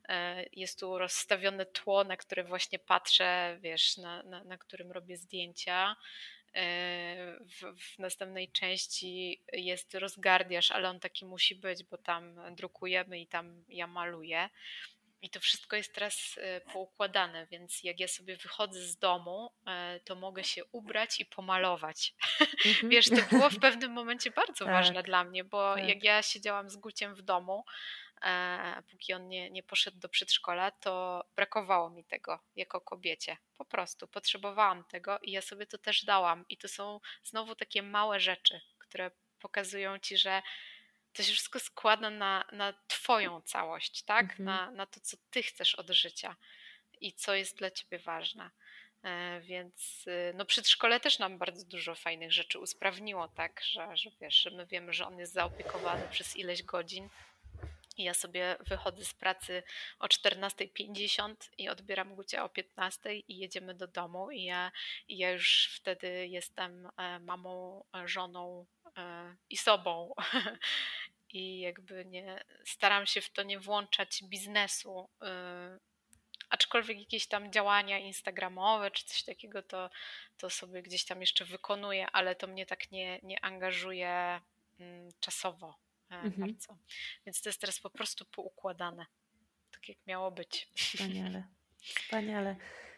[0.10, 5.18] E, jest tu rozstawione tło, na które właśnie patrzę, wiesz, na, na, na którym robię
[5.18, 5.96] zdjęcia.
[7.40, 13.28] w, w, następnej części jest rozgardiasz, ale on taki musi być, bo tam drukujemy i
[13.28, 14.50] tam ja maluję.
[15.22, 20.00] I to wszystko jest teraz e, poukładane, więc jak ja sobie wychodzę z domu, e,
[20.00, 22.14] to mogę się ubrać i pomalować.
[22.66, 22.90] Mhm.
[22.90, 25.90] Wiesz, to było w pewnym momencie bardzo tak, ważne dla mnie, bo tak.
[25.90, 28.09] jak ja siedziałam z Guciem w domu, e,
[28.92, 33.38] póki on nie, nie poszedł do przedszkola, to brakowało mi tego jako kobiecie.
[33.58, 36.46] Po prostu potrzebowałam tego i ja sobie to też dałam.
[36.50, 40.42] I to są znowu takie małe rzeczy, które pokazują ci, że
[41.14, 44.26] to się wszystko składa na, na Twoją całość, tak?
[44.26, 44.46] Mhm.
[44.46, 46.36] Na, na to, co Ty chcesz od życia
[47.02, 48.52] i co jest dla Ciebie ważne.
[49.04, 54.10] E, więc y, no przedszkole też nam bardzo dużo fajnych rzeczy usprawniło, tak, że, że
[54.22, 57.10] wiesz, że my wiemy, że on jest zaopiekowany przez ileś godzin.
[58.04, 59.64] Ja sobie wychodzę z pracy
[60.00, 64.32] o 14.50 i odbieram Gucia o 15.00 i jedziemy do domu.
[64.32, 64.72] I ja,
[65.08, 68.66] i ja już wtedy jestem e, mamą, żoną
[68.98, 70.14] e, i sobą.
[71.34, 75.10] I jakby nie staram się w to nie włączać biznesu.
[76.50, 79.90] Aczkolwiek jakieś tam działania instagramowe czy coś takiego, to,
[80.38, 84.42] to sobie gdzieś tam jeszcze wykonuję, ale to mnie tak nie, nie angażuje
[84.80, 86.48] mm, czasowo e, mhm.
[86.48, 86.78] bardzo.
[87.26, 89.06] Więc to jest teraz po prostu poukładane,
[89.72, 90.72] tak jak miało być.
[90.76, 91.44] Wspaniale,
[92.04, 92.56] wspaniale.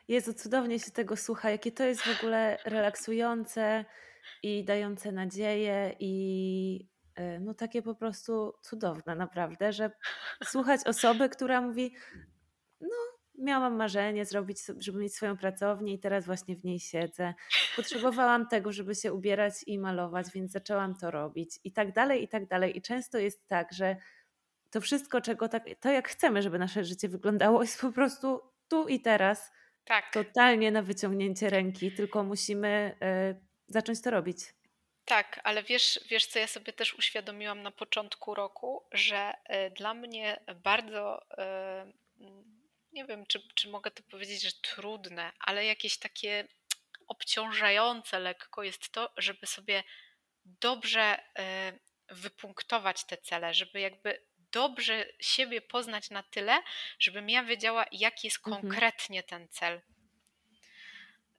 [0.08, 3.86] Jezu, cudownie się tego słucha, jakie to jest w ogóle relaksujące
[4.44, 9.92] i dające nadzieję i e, no takie po prostu cudowne naprawdę, że
[10.44, 11.96] słuchać osoby, która mówi
[12.82, 13.11] no
[13.42, 17.34] miałam marzenie zrobić, żeby mieć swoją pracownię i teraz właśnie w niej siedzę.
[17.76, 22.28] Potrzebowałam tego, żeby się ubierać i malować, więc zaczęłam to robić i tak dalej, i
[22.28, 22.78] tak dalej.
[22.78, 23.96] I często jest tak, że
[24.70, 28.88] to wszystko, czego tak, to jak chcemy, żeby nasze życie wyglądało, jest po prostu tu
[28.88, 29.52] i teraz.
[29.84, 30.12] Tak.
[30.14, 32.96] Totalnie na wyciągnięcie ręki, tylko musimy
[33.32, 34.38] y, zacząć to robić.
[35.06, 39.94] Tak, ale wiesz, wiesz, co ja sobie też uświadomiłam na początku roku, że y, dla
[39.94, 42.02] mnie bardzo y,
[42.92, 46.48] nie wiem, czy, czy mogę to powiedzieć, że trudne, ale jakieś takie
[47.08, 49.84] obciążające lekko jest to, żeby sobie
[50.46, 51.74] dobrze e,
[52.10, 56.62] wypunktować te cele, żeby jakby dobrze siebie poznać na tyle,
[57.00, 58.62] żebym ja wiedziała, jaki jest mhm.
[58.62, 59.82] konkretnie ten cel.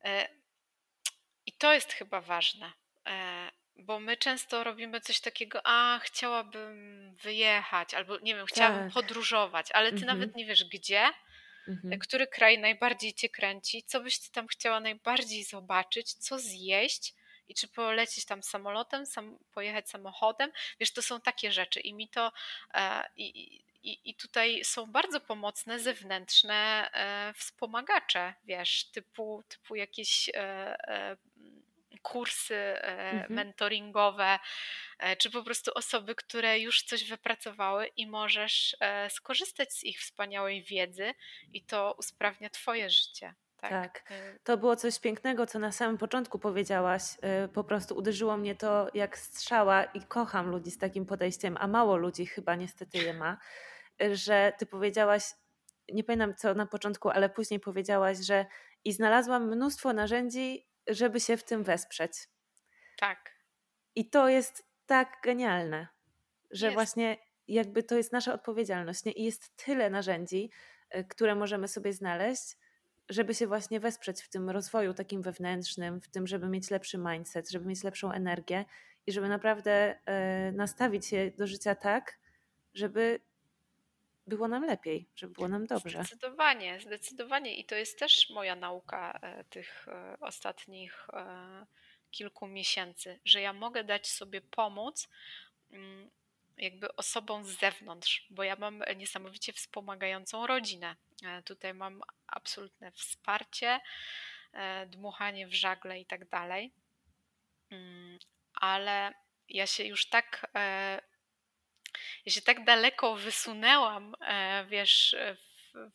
[0.04, 0.28] E,
[1.46, 2.72] I to jest chyba ważne,
[3.06, 8.94] e, bo my często robimy coś takiego, a chciałabym wyjechać, albo nie wiem, chciałabym tak.
[8.94, 10.18] podróżować, ale ty mhm.
[10.18, 11.10] nawet nie wiesz gdzie,
[11.68, 11.98] Mhm.
[11.98, 13.82] Który kraj najbardziej cię kręci?
[13.82, 16.12] Co byś ty tam chciała najbardziej zobaczyć?
[16.12, 17.14] Co zjeść?
[17.48, 20.52] I czy polecieć tam samolotem, sam, pojechać samochodem?
[20.80, 22.32] Wiesz, to są takie rzeczy i mi to
[22.74, 30.28] e, i, i, I tutaj są bardzo pomocne zewnętrzne e, wspomagacze, wiesz, typu, typu jakieś
[30.28, 30.34] e,
[30.88, 31.16] e,
[32.02, 33.32] kursy e, mhm.
[33.32, 34.38] mentoringowe,
[34.98, 40.00] e, czy po prostu osoby, które już coś wypracowały i możesz e, skorzystać z ich
[40.00, 41.14] wspaniałej wiedzy
[41.52, 43.34] i to usprawnia Twoje życie.
[43.56, 43.70] Tak.
[43.70, 44.12] tak.
[44.44, 47.02] To było coś pięknego, co na samym początku powiedziałaś.
[47.54, 51.96] Po prostu uderzyło mnie to jak strzała i kocham ludzi z takim podejściem, a mało
[51.96, 53.38] ludzi chyba niestety je ma,
[54.12, 55.22] że ty powiedziałaś,
[55.92, 58.46] nie pamiętam co na początku, ale później powiedziałaś, że
[58.84, 62.12] i znalazłam mnóstwo narzędzi, żeby się w tym wesprzeć.
[62.98, 63.30] Tak.
[63.94, 65.88] I to jest tak genialne,
[66.50, 66.74] że jest.
[66.74, 67.16] właśnie
[67.48, 69.04] jakby to jest nasza odpowiedzialność.
[69.04, 69.12] Nie?
[69.12, 70.50] I jest tyle narzędzi,
[70.90, 72.56] e, które możemy sobie znaleźć,
[73.08, 77.50] żeby się właśnie wesprzeć w tym rozwoju takim wewnętrznym, w tym, żeby mieć lepszy mindset,
[77.50, 78.64] żeby mieć lepszą energię
[79.06, 82.18] i żeby naprawdę e, nastawić się do życia tak,
[82.74, 83.20] żeby
[84.26, 86.04] było nam lepiej, żeby było nam dobrze.
[86.04, 87.56] Zdecydowanie, zdecydowanie.
[87.56, 91.66] I to jest też moja nauka e, tych e, ostatnich e,
[92.10, 95.08] kilku miesięcy, że ja mogę dać sobie pomóc
[95.70, 96.10] mm,
[96.56, 100.96] jakby osobom z zewnątrz, bo ja mam niesamowicie wspomagającą rodzinę.
[101.44, 103.80] Tutaj mam absolutne wsparcie,
[104.86, 106.72] dmuchanie w żagle i tak dalej.
[107.70, 108.18] Mm,
[108.54, 109.14] ale
[109.48, 110.46] ja się już tak
[112.26, 115.36] ja się tak daleko wysunęłam, e, wiesz, e,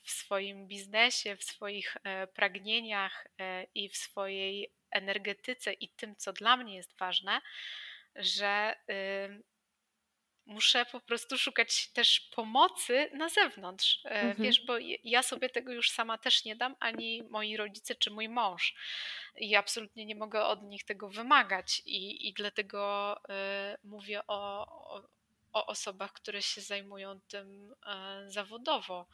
[0.03, 3.27] w, swoim biznesie, w swoich e, pragnieniach
[3.75, 7.41] i w swojej energetyce i tym, co dla mnie jest ważne,
[8.15, 8.75] że
[10.47, 13.99] muszę po prostu szukać też pomocy na zewnątrz.
[14.03, 14.35] Mhm.
[14.39, 14.73] Wiesz, bo
[15.03, 18.75] ja sobie tego już sama też nie dam, ani moi rodzice czy mój mąż.
[19.37, 21.81] I absolutnie nie mogę od nich tego wymagać.
[21.85, 23.15] I, i dlatego
[23.73, 24.67] y, mówię o,
[25.53, 29.07] o, osobach, które się zajmują tym e, zawodowo.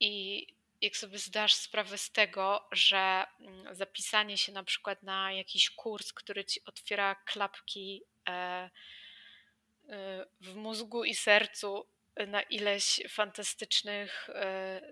[0.00, 0.46] I
[0.80, 6.12] jak sobie zdasz sprawę z tego, że mm, zapisanie się na przykład na jakiś kurs,
[6.12, 8.70] który ci otwiera klapki e, e,
[10.40, 11.86] w mózgu i sercu
[12.26, 14.30] na ileś fantastycznych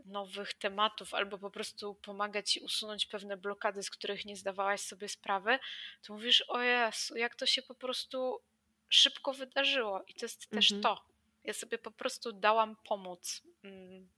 [0.04, 5.08] nowych tematów, albo po prostu pomaga ci usunąć pewne blokady, z których nie zdawałaś sobie
[5.08, 5.58] sprawy,
[6.02, 8.40] to mówisz: O Jezu, jak to się po prostu
[8.88, 10.02] szybko wydarzyło.
[10.08, 10.62] I to jest mhm.
[10.62, 11.04] też to.
[11.44, 13.42] Ja sobie po prostu dałam pomóc.
[13.64, 14.08] Mm.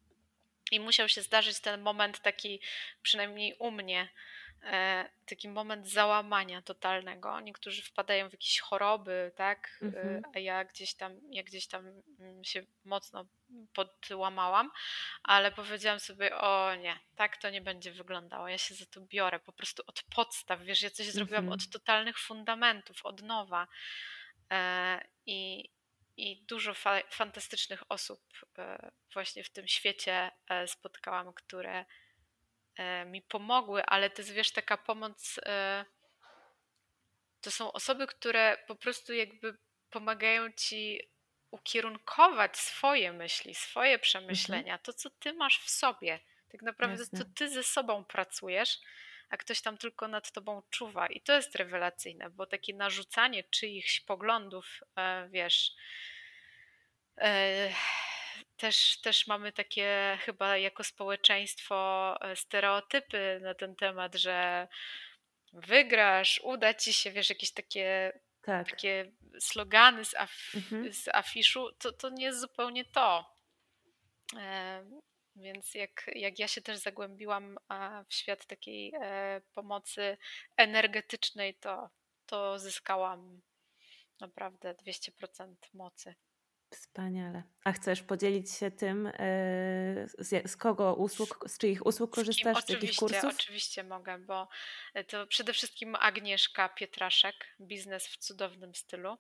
[0.71, 2.61] I musiał się zdarzyć ten moment taki,
[3.03, 4.09] przynajmniej u mnie,
[4.63, 7.41] e, taki moment załamania totalnego.
[7.41, 9.79] Niektórzy wpadają w jakieś choroby, tak?
[9.83, 10.23] E, mhm.
[10.35, 13.27] A ja gdzieś tam, ja gdzieś tam mm, się mocno
[13.75, 14.71] podłamałam,
[15.23, 18.49] ale powiedziałam sobie, o nie, tak to nie będzie wyglądało.
[18.49, 20.63] Ja się za to biorę po prostu od podstaw.
[20.63, 21.61] Wiesz, ja coś zrobiłam mhm.
[21.61, 23.69] od totalnych fundamentów, od nowa.
[24.53, 25.71] E, I,
[26.17, 28.21] i dużo fa fantastycznych osób
[28.59, 31.85] e, właśnie w tym świecie e, spotkałam, które
[33.07, 35.41] mi pomogły, ale to jest wiesz taka pomoc.
[37.41, 39.59] To są osoby, które po prostu jakby
[39.91, 41.11] pomagają ci
[41.51, 44.01] ukierunkować swoje myśli, swoje mhm.
[44.01, 44.81] przemyślenia, mhm.
[44.83, 46.21] to co ty masz w sobie.
[46.53, 47.19] Tak naprawdę Jasne.
[47.19, 48.81] to ty ze sobą pracujesz
[49.31, 51.07] a ktoś tam tylko nad tobą czuwa.
[51.07, 55.73] I to jest rewelacyjne, bo takie narzucanie czyichś poglądów, e, wiesz,
[57.19, 57.73] e,
[58.57, 64.69] też, też mamy takie chyba jako społeczeństwo e, stereotypy na ten temat, że
[65.53, 68.71] wygrasz, uda ci się, wiesz, jakieś takie, tak.
[68.71, 70.93] takie slogany z, af, mhm.
[70.93, 73.39] z afiszu, to, to nie jest zupełnie to.
[75.39, 77.59] Więc jak, jak ja się też zagłębiłam
[78.09, 80.17] w świat takiej e, pomocy
[80.57, 81.91] energetycznej, to,
[82.27, 83.41] to zyskałam
[84.21, 86.15] naprawdę 200% mocy.
[86.71, 87.43] Wspaniale.
[87.65, 89.13] A chcesz podzielić się tym, e,
[90.19, 93.35] z, z kogo usług, z czyich usług korzystasz, z, z jakich kursów?
[93.35, 94.49] Oczywiście mogę, bo
[95.07, 99.19] to przede wszystkim Agnieszka Pietraszek, biznes w cudownym stylu.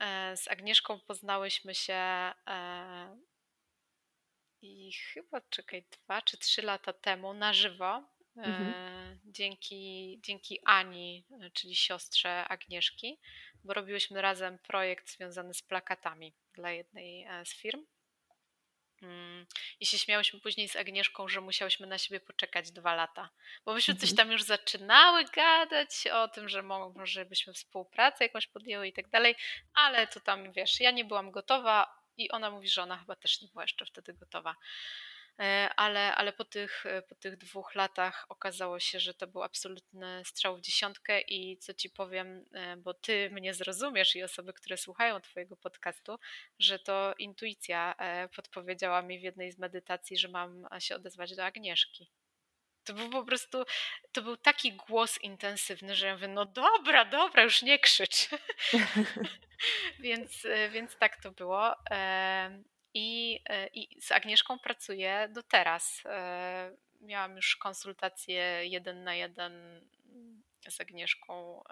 [0.00, 2.32] E, z Agnieszką poznałyśmy się
[4.62, 8.04] i chyba, czekaj, dwa czy trzy lata temu na żywo,
[8.36, 8.66] mhm.
[8.66, 13.20] e, dzięki, dzięki Ani, e, czyli siostrze Agnieszki,
[13.64, 17.86] bo robiłyśmy razem projekt związany z plakatami dla jednej e, z firm.
[19.02, 19.46] Mm,
[19.80, 23.30] I się śmiałyśmy później z Agnieszką, że musiałyśmy na siebie poczekać dwa lata,
[23.64, 24.16] bo myśmy coś mhm.
[24.16, 29.34] tam już zaczynały gadać o tym, że może byśmy współpracę jakąś podjęły i tak dalej,
[29.74, 33.42] ale to tam wiesz, ja nie byłam gotowa, i ona mówi, że ona chyba też
[33.42, 34.56] nie była jeszcze wtedy gotowa.
[35.40, 40.22] E, ale, ale po, tych, po tych dwóch latach okazało się, że to był absolutny
[40.24, 44.76] strzał w dziesiątkę i co ci powiem, e, bo ty mnie zrozumiesz i osoby, które
[44.76, 46.18] słuchają twojego podcastu,
[46.58, 51.44] że to intuicja e, podpowiedziała mi w jednej z medytacji, że mam się odezwać do
[51.44, 52.10] Agnieszki.
[52.88, 53.64] To był po prostu,
[54.12, 58.28] to był taki głos intensywny, że ja mówię, no dobra, dobra, już nie krzycz.
[60.00, 61.74] więc, e, więc tak to było.
[62.94, 66.02] I, e, I z Agnieszką pracuję do teraz.
[66.04, 69.80] E, miałam już konsultację jeden na jeden
[70.68, 71.62] z Agnieszką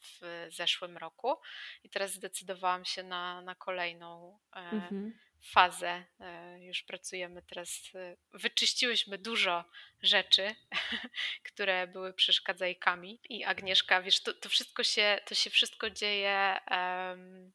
[0.00, 1.36] w zeszłym roku
[1.84, 5.12] i teraz zdecydowałam się na, na kolejną mhm
[5.42, 6.04] fazę.
[6.20, 9.64] E, już pracujemy teraz, e, wyczyściłyśmy dużo
[10.02, 10.54] rzeczy,
[11.52, 13.20] które były przeszkadzajkami.
[13.28, 17.52] I Agnieszka, wiesz, to, to wszystko się, to się wszystko dzieje um,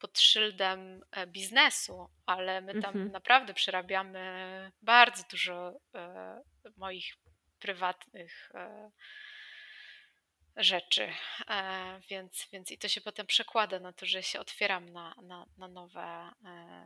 [0.00, 3.12] pod szyldem e, biznesu, ale my tam mhm.
[3.12, 6.42] naprawdę przerabiamy bardzo dużo e,
[6.76, 7.16] moich
[7.58, 8.90] prywatnych e,
[10.60, 11.08] rzeczy,
[11.48, 15.46] e, więc, więc i to się potem przekłada na to, że się otwieram na, na,
[15.58, 16.84] na nowe e,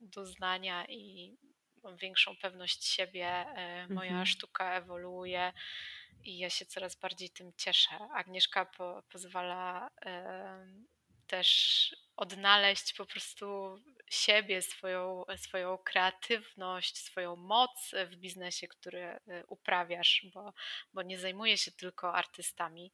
[0.00, 1.36] doznania i
[1.84, 4.26] mam większą pewność siebie, e, moja mhm.
[4.26, 5.52] sztuka ewoluuje
[6.24, 7.90] i ja się coraz bardziej tym cieszę.
[8.14, 9.90] Agnieszka po, pozwala
[11.32, 13.76] też odnaleźć po prostu
[14.10, 20.52] siebie, swoją, swoją kreatywność, swoją moc w biznesie, który e, uprawiasz, bo,
[20.92, 22.92] bo nie zajmuję się tylko artystami.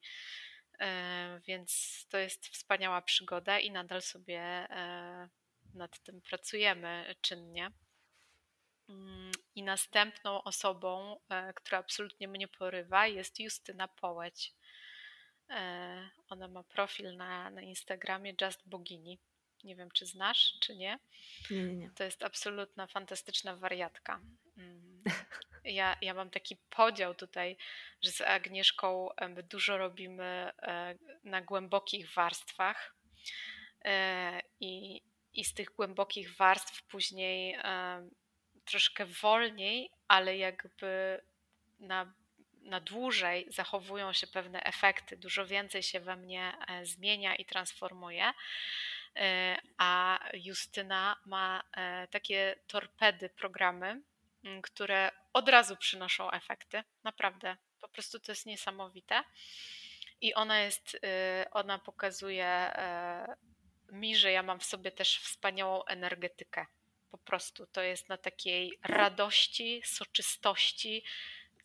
[0.80, 1.70] E, więc
[2.10, 5.28] to jest wspaniała przygoda i nadal sobie e,
[5.74, 7.70] nad tym pracujemy czynnie.
[8.88, 11.20] Mm, I następną osobą,
[11.56, 14.54] która absolutnie mnie porywa, jest Justyna Połeć.
[15.50, 19.18] E, ona ma profil na, na Instagramie Just Bogini.
[19.64, 20.98] Nie wiem, czy znasz, czy nie.
[21.50, 21.90] Nie, nie, nie.
[21.90, 24.20] To jest absolutna, fantastyczna wariatka.
[24.56, 25.02] Mm.
[25.64, 27.56] Ja, ja mam taki podział tutaj,
[28.02, 29.08] że z Agnieszką
[29.50, 30.24] dużo robimy
[30.62, 30.94] e,
[31.24, 32.94] na głębokich warstwach
[33.84, 35.02] e, i,
[35.34, 37.58] i z tych głębokich warstw później
[38.64, 41.20] troszkę wolniej, ale jakby
[41.80, 42.14] na,
[42.68, 48.32] na dłużej zachowują się pewne efekty, dużo więcej się we mnie e, zmienia i transformuje.
[49.16, 54.00] E, a Justyna ma e, takie torpedy, programy,
[54.62, 56.82] które od razu przynoszą efekty.
[57.04, 59.22] Naprawdę, po prostu to jest niesamowite.
[60.20, 61.00] I ona jest,
[61.50, 62.72] ona pokazuje
[63.92, 66.66] mi, że ja mam w sobie też wspaniałą energetykę.
[67.10, 71.04] Po prostu to jest na takiej radości, soczystości,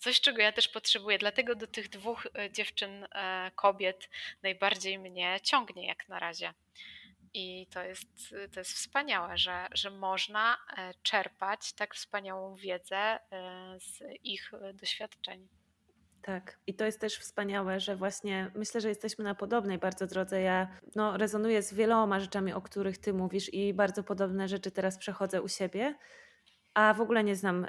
[0.04, 1.18] coś, czego ja też potrzebuję.
[1.18, 4.10] Dlatego do tych dwóch e, dziewczyn, e, kobiet
[4.44, 6.54] najbardziej mnie ciągnie jak na razie.
[7.34, 13.20] I to jest, to jest wspaniałe, że, że można e, czerpać tak wspaniałą wiedzę
[13.80, 15.48] z ich doświadczeń.
[16.22, 20.42] Tak, i to jest też wspaniałe, że właśnie myślę, że jesteśmy na podobnej bardzo drodze.
[20.42, 24.98] Ja no, rezonuję z wieloma rzeczami, o których ty mówisz, i bardzo podobne rzeczy teraz
[24.98, 25.96] przechodzę u siebie,
[26.74, 27.68] a w ogóle nie znam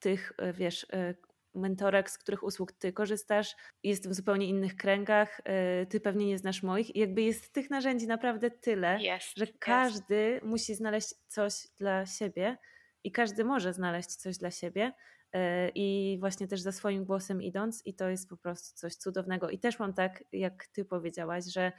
[0.00, 1.16] tych, e, wiesz, y,
[1.54, 3.56] mentorek, z których usług ty korzystasz.
[3.82, 5.40] Jestem w zupełnie innych kręgach,
[5.82, 6.96] y, ty pewnie nie znasz moich.
[6.96, 10.44] I jakby jest tych narzędzi naprawdę tyle, jest, że każdy jest.
[10.44, 12.56] musi znaleźć coś dla siebie
[13.04, 14.92] i każdy może znaleźć coś dla siebie.
[15.32, 19.50] E, i właśnie też za swoim głosem idąc, i to jest po prostu coś cudownego.
[19.50, 21.72] I też mam tak, jak ty powiedziałaś, że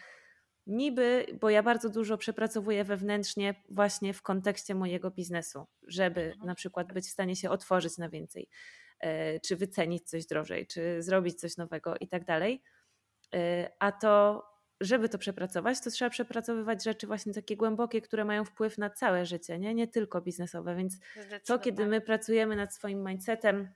[0.72, 6.46] niby, bo ja bardzo dużo przepracowuję wewnętrznie właśnie w kontekście mojego biznesu, żeby mhm.
[6.46, 8.50] na przykład być w stanie się otworzyć na więcej,
[9.00, 12.64] e, czy wycenić coś drożej, czy zrobić coś nowego i tak dalej.
[13.36, 14.44] E, a to
[14.82, 19.26] żeby to przepracować, to trzeba przepracowywać rzeczy właśnie takie głębokie, które mają wpływ na całe
[19.26, 20.76] życie, nie, nie tylko biznesowe.
[20.76, 20.98] Więc
[21.46, 23.70] to, kiedy my pracujemy nad swoim mindsetem,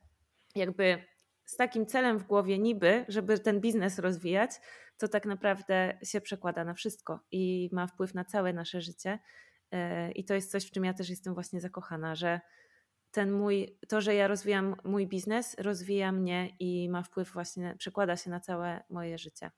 [0.56, 1.04] jakby
[1.46, 4.52] z takim celem w głowie, niby, żeby ten biznes rozwijać,
[4.98, 9.20] to tak naprawdę się przekłada na wszystko i ma wpływ na całe nasze życie.
[9.72, 12.40] E, I to jest coś, w czym ja też jestem właśnie zakochana, że
[13.12, 18.18] ten mój, to, że ja rozwijam mój biznes, rozwija mnie i ma wpływ właśnie, przekłada
[18.18, 19.52] się na całe moje życie.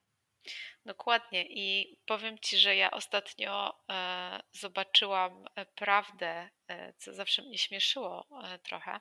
[0.85, 7.57] Dokładnie i powiem Ci, że ja ostatnio e, zobaczyłam e, prawdę, e, co zawsze mnie
[7.57, 8.99] śmieszyło e, trochę,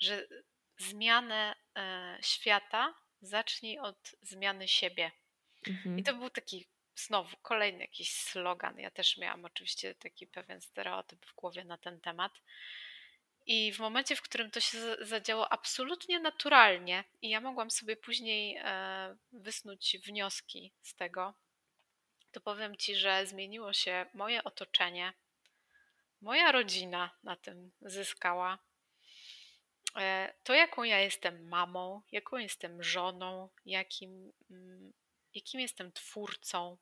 [0.00, 0.26] że
[0.78, 5.10] zmianę e, świata zacznij od zmiany siebie.
[5.66, 5.98] Mhm.
[5.98, 8.78] I to był taki znowu kolejny jakiś slogan.
[8.78, 12.32] Ja też miałam oczywiście taki pewien stereotyp w głowie na ten temat.
[13.46, 18.56] I w momencie, w którym to się zadziało absolutnie naturalnie, i ja mogłam sobie później
[18.56, 21.34] e, wysnuć wnioski z tego,
[22.32, 25.12] to powiem Ci, że zmieniło się moje otoczenie.
[26.20, 28.58] Moja rodzina na tym zyskała.
[29.96, 34.92] E, to, jaką ja jestem mamą, jaką jestem żoną, jakim, mm,
[35.34, 36.78] jakim jestem twórcą,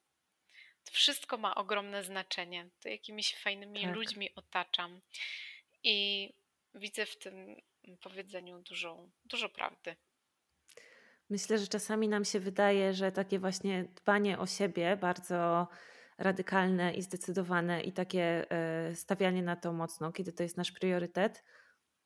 [0.84, 2.68] to wszystko ma ogromne znaczenie.
[2.80, 3.94] To, jakimi się fajnymi tak.
[3.94, 5.00] ludźmi otaczam.
[5.84, 6.32] I
[6.74, 7.56] widzę w tym
[8.00, 9.96] powiedzeniu dużo, dużo prawdy.
[11.30, 15.68] Myślę, że czasami nam się wydaje, że takie właśnie dbanie o siebie, bardzo
[16.18, 21.44] radykalne i zdecydowane, i takie e, stawianie na to mocno, kiedy to jest nasz priorytet,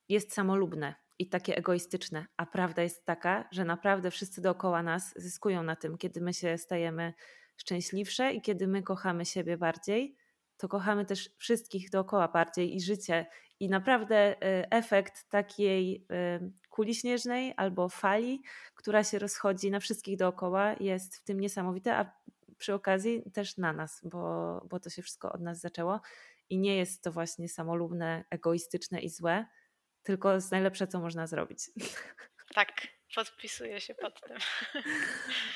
[0.09, 2.27] jest samolubne i takie egoistyczne.
[2.37, 6.59] A prawda jest taka, że naprawdę wszyscy dookoła nas zyskują na tym, kiedy my się
[6.59, 7.15] stajemy
[7.57, 10.17] szczęśliwsze i kiedy my kochamy siebie bardziej,
[10.57, 13.27] to kochamy też wszystkich dookoła bardziej i życie.
[13.61, 18.43] I naprawdę y, efekt takiej y, kuli śnieżnej albo fali,
[18.75, 22.13] która się rozchodzi na wszystkich dookoła, jest w tym niesamowite, a
[22.59, 24.21] przy okazji też na nas, bo,
[24.71, 26.01] bo to się wszystko od nas zaczęło.
[26.51, 29.47] I nie jest to właśnie samolubne, egoistyczne i złe,
[30.03, 31.61] tylko jest najlepsze, co można zrobić.
[32.55, 32.73] Tak,
[33.15, 34.37] Podpisuję się pod tym.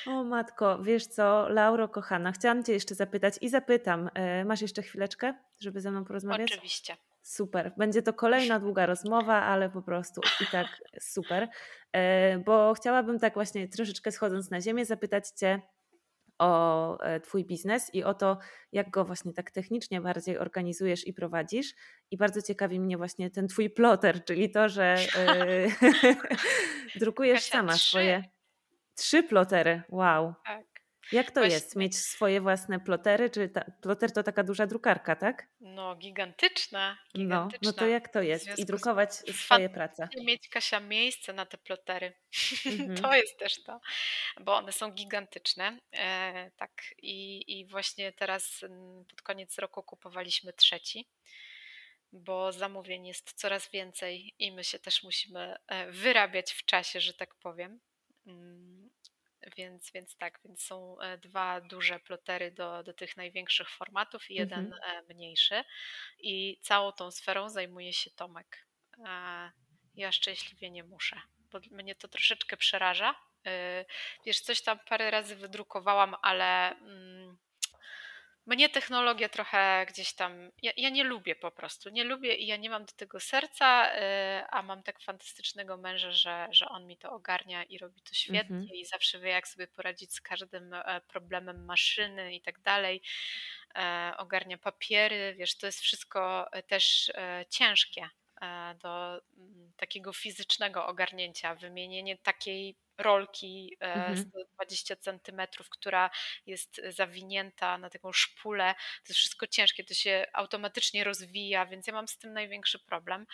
[0.07, 4.83] O matko, wiesz co, Lauro kochana, chciałam Cię jeszcze zapytać i zapytam, e, masz jeszcze
[4.83, 6.53] chwileczkę, żeby ze mną porozmawiać?
[6.53, 6.97] Oczywiście.
[7.23, 7.73] Super.
[7.77, 10.67] Będzie to kolejna długa rozmowa, ale po prostu i tak
[11.01, 11.49] super.
[11.93, 15.63] E, bo chciałabym tak właśnie troszeczkę schodząc na ziemię zapytać Cię,
[16.45, 18.39] o e, Twój biznes i o to,
[18.73, 21.75] jak go właśnie tak technicznie bardziej organizujesz i prowadzisz.
[22.11, 24.97] I bardzo ciekawi mnie właśnie ten Twój ploter, czyli to, że
[25.83, 25.91] yy,
[27.01, 27.89] drukujesz Kasia, sama trzy.
[27.89, 28.25] swoje.
[28.95, 30.35] Trzy plotery, wow.
[30.47, 30.74] Tak.
[31.13, 31.55] Jak to Właśnie.
[31.55, 31.77] jest?
[31.77, 33.31] Mieć swoje własne plotery?
[33.31, 35.49] Czy ta, ploter to taka duża drukarka, tak?
[35.61, 36.99] No, gigantyczna.
[37.17, 37.59] gigantyczna.
[37.63, 38.59] No, no to jak to jest?
[38.59, 40.09] I drukować swoje prace.
[40.25, 42.13] mieć Kasia miejsce na te plotery.
[42.67, 43.03] Mhm.
[43.03, 43.81] to jest też to,
[44.41, 45.79] bo one są gigantyczne.
[45.93, 51.09] E, tak, I, i właśnie teraz mm, pod koniec roku kupowaliśmy trzeci
[52.13, 57.15] bo zamówień jest coraz więcej i my się też musimy e, wyrabiać w czasie, że
[57.15, 57.81] tak powiem.
[59.57, 64.35] Więc, więc tak, więc są e, dwa duże plotery do, do tych największych formatów i
[64.35, 65.07] jeden mhm.
[65.09, 65.65] E, mniejszy.
[66.19, 68.67] I całą tą sferą zajmuje się Tomek.
[69.95, 73.15] ja szczęśliwie nie muszę, bo mnie to troszeczkę przeraża.
[74.27, 77.39] Wiesz, coś tam parę razy wydrukowałam, ale mm,
[78.47, 80.51] mnie technologia trochę gdzieś tam.
[80.63, 81.91] Ja, ja, nie lubię po prostu.
[81.91, 84.01] Nie lubię i ja nie mam do tego serca, y,
[84.51, 88.57] a mam tak fantastycznego męża, że, że on mi to ogarnia i robi to świetnie
[88.57, 88.75] mhm.
[88.75, 93.03] i zawsze wie, jak sobie poradzić z każdym e, problemem maszyny i tak dalej.
[93.75, 97.13] E, ogarnia papiery, wiesz, to jest wszystko e, też
[97.51, 98.09] ciężkie
[98.83, 104.17] do mm, takiego fizycznego ogarnięcia, wymienienie takiej rolki mhm.
[104.17, 106.11] 120 centymetrów, która
[106.47, 108.75] jest zawinięta na taką szpulę.
[108.75, 113.27] To jest wszystko ciężkie, to się automatycznie rozwija, więc ja mam z tym największy problem.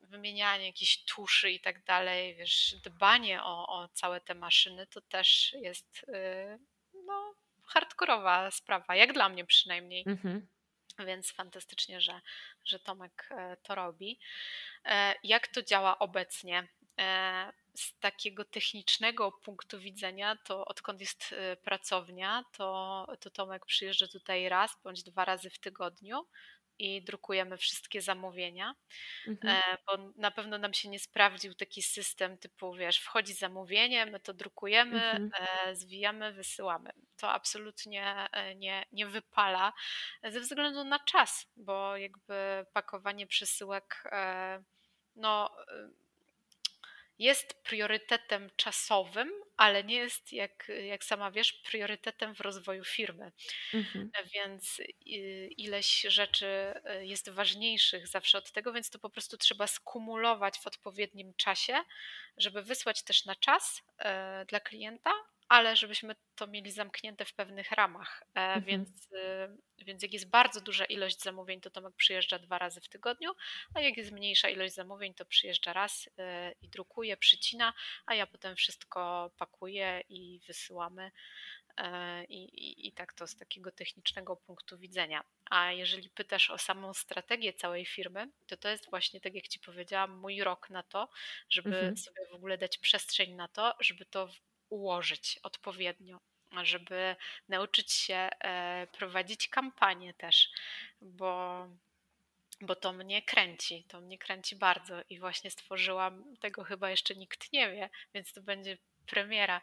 [0.00, 5.52] Wymienianie jakichś tuszy i tak dalej, wiesz, dbanie o, o całe te maszyny to też
[5.52, 6.58] jest y,
[7.06, 7.34] no,
[7.66, 10.04] hardkorowa sprawa, jak dla mnie przynajmniej.
[10.06, 10.48] Mhm.
[11.06, 12.20] Więc fantastycznie, że,
[12.64, 14.18] że Tomek e, to robi.
[14.84, 16.68] E, jak to działa obecnie?
[16.98, 21.34] E, z takiego technicznego punktu widzenia, to odkąd jest
[21.64, 26.26] pracownia, to, to Tomek przyjeżdża tutaj raz bądź dwa razy w tygodniu
[26.78, 28.74] i drukujemy wszystkie zamówienia,
[29.26, 29.56] mhm.
[29.56, 34.20] E, bo na pewno nam się nie sprawdził taki system typu, wiesz, wchodzi zamówienie, my
[34.20, 35.76] to drukujemy, mhm.
[35.76, 36.90] zwijamy, wysyłamy.
[37.16, 39.72] To absolutnie nie, nie wypala
[40.24, 44.04] ze względu na czas, bo jakby pakowanie przesyłek,
[45.16, 45.56] no
[47.18, 53.32] jest priorytetem czasowym, ale nie jest, jak, jak sama wiesz, priorytetem w rozwoju firmy.
[53.74, 54.10] Mhm.
[54.34, 54.80] Więc
[55.56, 60.66] ileś rzeczy e, jest ważniejszych zawsze od tego, więc to po prostu trzeba skumulować w
[60.66, 61.74] odpowiednim czasie,
[62.36, 65.10] żeby wysłać też na czas e, dla klienta,
[65.48, 68.22] ale żebyśmy to mieli zamknięte w pewnych ramach.
[68.34, 68.64] E, mhm.
[68.64, 72.88] Więc, y, więc jak jest bardzo duża ilość zamówień, to Tomek przyjeżdża dwa razy w
[72.88, 73.32] tygodniu,
[73.74, 76.10] a jak jest mniejsza ilość zamówień, to przyjeżdża raz y,
[76.62, 77.74] i drukuje, przycina,
[78.06, 81.10] a ja potem wszystko pakuję i wysyłamy.
[81.76, 85.24] E, I, i, I tak to z takiego technicznego punktu widzenia.
[85.50, 89.60] A jeżeli pytasz o samą strategię całej firmy, to to jest właśnie, tak jak Ci
[89.60, 91.08] powiedziałam, mój rok na to,
[91.50, 91.96] żeby mhm.
[91.96, 94.28] sobie w ogóle dać przestrzeń na to, żeby to
[94.70, 96.20] ułożyć odpowiednio,
[96.62, 97.16] żeby
[97.48, 100.48] nauczyć się e, prowadzić kampanię też,
[101.00, 101.68] bo,
[102.60, 107.52] bo to mnie kręci, to mnie kręci bardzo i właśnie stworzyłam, tego chyba jeszcze nikt
[107.52, 109.60] nie wie, więc to będzie premiera.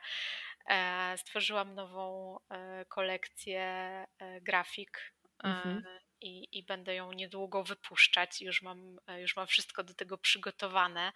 [0.69, 4.05] E, stworzyłam nową e, kolekcję
[4.41, 5.11] grafik.
[5.43, 5.83] Mhm
[6.21, 8.41] i, i będę ją niedługo wypuszczać.
[8.41, 11.11] Już mam, e, już mam wszystko do tego przygotowane.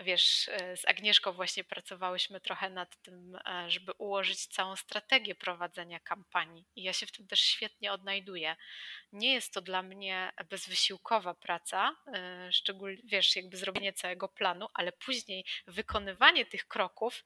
[0.00, 6.00] Wiesz, e, z Agnieszką właśnie pracowałyśmy trochę nad tym, e, żeby ułożyć całą strategię prowadzenia
[6.00, 6.64] kampanii.
[6.76, 8.56] I ja się w tym też świetnie odnajduję.
[9.12, 11.96] Nie jest to dla mnie bezwysiłkowa praca,
[12.50, 17.24] szczególnie, wiesz, jakby zrobienie całego planu, ale później wykonywanie tych kroków,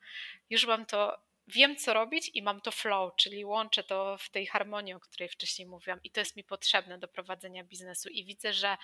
[0.51, 4.47] już mam to wiem, co robić i mam to flow, czyli łączę to w tej
[4.47, 8.09] harmonii, o której wcześniej mówiłam, i to jest mi potrzebne do prowadzenia biznesu.
[8.09, 8.77] I widzę, że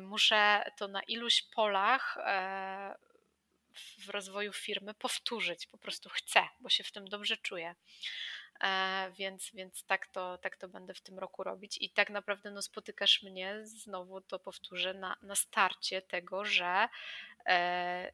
[0.00, 2.94] muszę to na iluś polach e,
[3.98, 5.66] w rozwoju firmy powtórzyć.
[5.66, 7.74] Po prostu chcę, bo się w tym dobrze czuję.
[8.60, 11.78] E, więc, więc tak, to, tak to będę w tym roku robić.
[11.80, 16.88] I tak naprawdę no, spotykasz mnie, znowu to powtórzę, na, na starcie tego, że
[17.46, 18.12] e,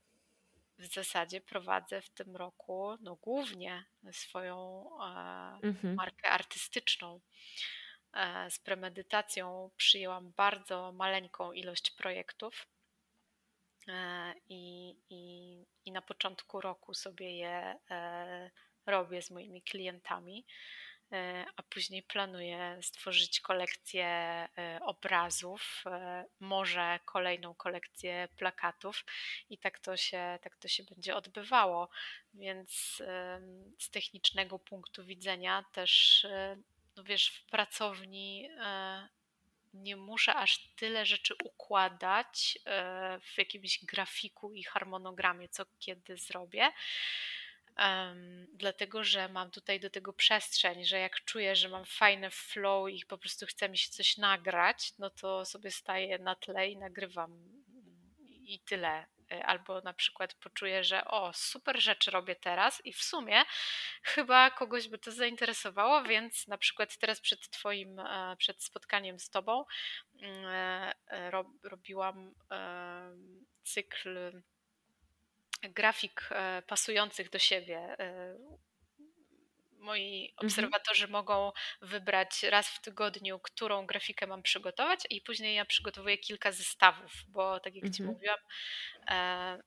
[0.83, 5.95] w zasadzie prowadzę w tym roku no, głównie swoją e, mhm.
[5.95, 7.20] markę artystyczną.
[8.14, 12.66] E, z premedytacją przyjęłam bardzo maleńką ilość projektów.
[13.89, 17.76] E, I, i, I na początku roku sobie je
[18.87, 20.47] robię z moimi klientami.
[21.13, 29.05] E, a później planuję stworzyć kolekcję e, obrazów, e, może kolejną kolekcję plakatów
[29.51, 31.89] i tak to się, tak to się będzie odbywało.
[32.35, 33.03] Więc
[33.79, 36.27] z technicznego punktu widzenia też,
[36.97, 38.49] no wiesz, w pracowni
[39.75, 42.59] nie muszę aż tyle rzeczy układać
[43.23, 46.73] w jakimś grafiku i harmonogramie, co kiedy zrobię
[47.79, 52.91] Um, dlatego, że mam tutaj do tego przestrzeń, że jak czuję, że mam fajne flow
[52.91, 56.77] i po prostu chce mi się coś nagrać, no to sobie staję na tle i
[56.77, 57.62] nagrywam
[58.45, 59.07] i tyle.
[59.33, 63.43] E, albo na przykład poczuję, że o, super rzeczy robię teraz i w sumie
[64.03, 69.31] chyba kogoś by to zainteresowało, więc na przykład teraz przed Twoim, e, przed spotkaniem z
[69.31, 69.64] Tobą
[70.23, 70.45] mm,
[71.09, 71.31] e,
[71.62, 72.35] robiłam
[73.62, 74.43] cykl
[75.63, 78.37] grafik e, pasujących do siebie e,
[79.83, 80.47] moi mhm.
[80.47, 81.13] obserwatorzy mhm.
[81.13, 81.53] mogą
[81.83, 87.61] wybrać raz w tygodniu, którą grafikę mam przygotować, i później ja przygotowuję kilka zestawów, bo
[87.61, 87.93] tak jak mhm.
[87.93, 88.39] Ci mówiłam,
[89.11, 89.59] e,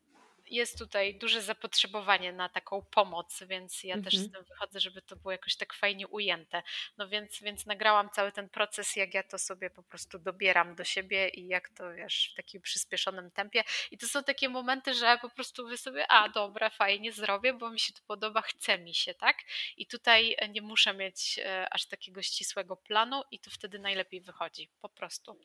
[0.48, 4.32] jest tutaj duże zapotrzebowanie na taką pomoc, więc ja też z mhm.
[4.32, 6.64] tym wychodzę, żeby to było jakoś tak fajnie ujęte.
[6.98, 10.84] No więc, więc nagrałam cały ten proces, jak ja to sobie po prostu dobieram do
[10.84, 13.64] siebie i jak to wiesz, w takim przyspieszonym tempie.
[13.92, 17.72] I to są takie momenty, że po prostu wy sobie, a dobra, fajnie zrobię, bo
[17.72, 19.38] mi się to podoba, chce mi się, tak?
[19.78, 24.70] I tutaj nie muszę mieć e, aż takiego ścisłego planu i to wtedy najlepiej wychodzi,
[24.82, 25.40] po prostu.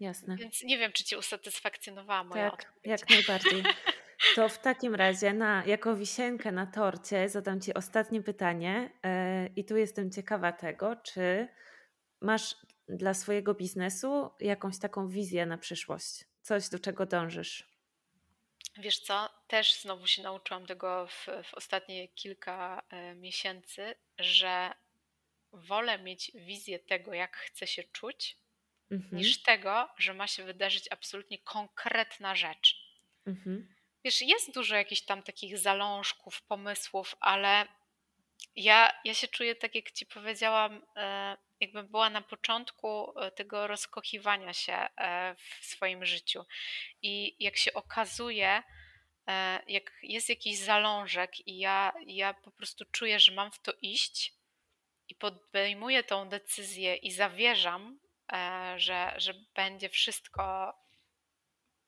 [0.00, 0.36] Jasne.
[0.36, 2.84] Więc nie wiem, czy Cię usatysfakcjonowała moja tak, odpowiedź.
[2.84, 3.62] jak najbardziej.
[4.34, 9.64] To w takim razie na, jako wisienkę na torcie zadam Ci ostatnie pytanie yy, i
[9.64, 11.48] tu jestem ciekawa tego, czy
[12.20, 12.56] masz
[12.88, 16.24] dla swojego biznesu jakąś taką wizję na przyszłość?
[16.42, 17.76] Coś, do czego dążysz?
[18.78, 22.82] Wiesz co, też znowu się nauczyłam tego w, w ostatnie kilka
[23.12, 24.70] y, miesięcy, że
[25.52, 28.38] wolę mieć wizję tego, jak chcę się czuć,
[28.90, 29.16] mhm.
[29.16, 32.76] niż tego, że ma się wydarzyć absolutnie konkretna rzecz.
[33.26, 33.74] Mhm.
[34.04, 37.66] Wiesz, jest dużo jakichś tam takich zalążków, pomysłów, ale
[38.56, 43.66] ja, ja się czuję tak, jak ci powiedziałam, e, jakbym była na początku e, tego
[43.66, 46.44] rozkochiwania się e, w swoim życiu.
[47.02, 48.62] I jak się okazuje,
[49.66, 54.34] jak jest jakiś zalążek i ja, ja po prostu czuję, że mam w to iść
[55.08, 57.98] i podejmuję tą decyzję i zawierzam,
[58.76, 60.74] że, że będzie wszystko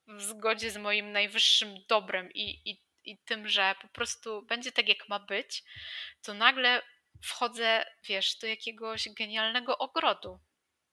[0.09, 4.89] w zgodzie z moim najwyższym dobrem i, i, i tym, że po prostu będzie tak,
[4.89, 5.65] jak ma być,
[6.23, 6.83] to nagle
[7.23, 10.41] wchodzę, wiesz, do jakiegoś genialnego ogrodu.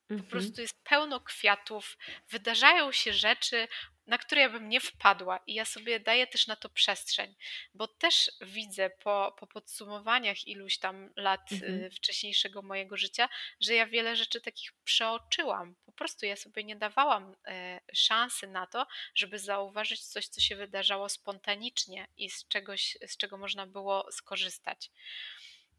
[0.08, 0.30] Po mhm.
[0.30, 1.98] prostu jest pełno kwiatów,
[2.30, 3.68] wydarzają się rzeczy,
[4.08, 7.36] na które ja bym nie wpadła i ja sobie daję też na to przestrzeń,
[7.74, 11.92] bo też widzę po, po podsumowaniach iluś tam lat y, mhm.
[11.92, 13.30] wcześniejszego mojego życia,
[13.60, 15.76] że ja wiele rzeczy takich przeoczyłam.
[15.86, 20.56] Po prostu ja sobie nie dawałam e, szansy na to, żeby zauważyć coś, co się
[20.56, 24.92] wydarzało spontanicznie i z czegoś, z czego można było skorzystać.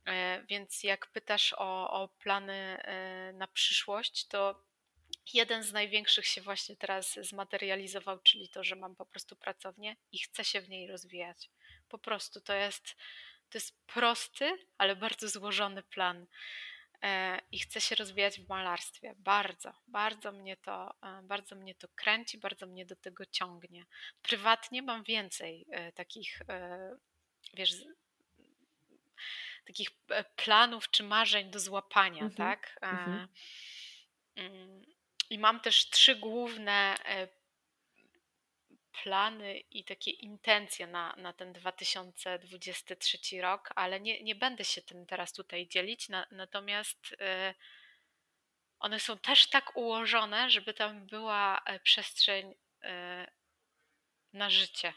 [0.06, 4.64] E, więc jak pytasz o, o plany e, na przyszłość, to
[5.34, 10.18] jeden z największych się właśnie teraz zmaterializował, czyli to, że mam po prostu pracownię i
[10.18, 11.50] chcę się w niej rozwijać.
[11.88, 12.96] Po prostu to jest,
[13.50, 16.26] to jest prosty, ale bardzo złożony plan.
[17.02, 19.14] E, I chcę się rozwijać w malarstwie.
[19.18, 23.86] Bardzo, bardzo mnie to, bardzo mnie to kręci, bardzo mnie do tego ciągnie.
[24.22, 26.42] Prywatnie mam więcej takich,
[27.54, 27.72] wiesz,
[29.66, 32.34] takich e, planów czy marzeń do złapania, mhm.
[32.36, 32.78] tak?
[32.80, 33.28] Mhm.
[35.30, 37.28] I mam też trzy główne e,
[39.02, 45.06] plany i takie intencje na, na ten 2023 rok, ale nie, nie będę się tym
[45.06, 47.54] teraz tutaj dzielić, na, natomiast e,
[48.78, 52.54] one są też tak ułożone, żeby tam była przestrzeń
[54.32, 54.92] na życie,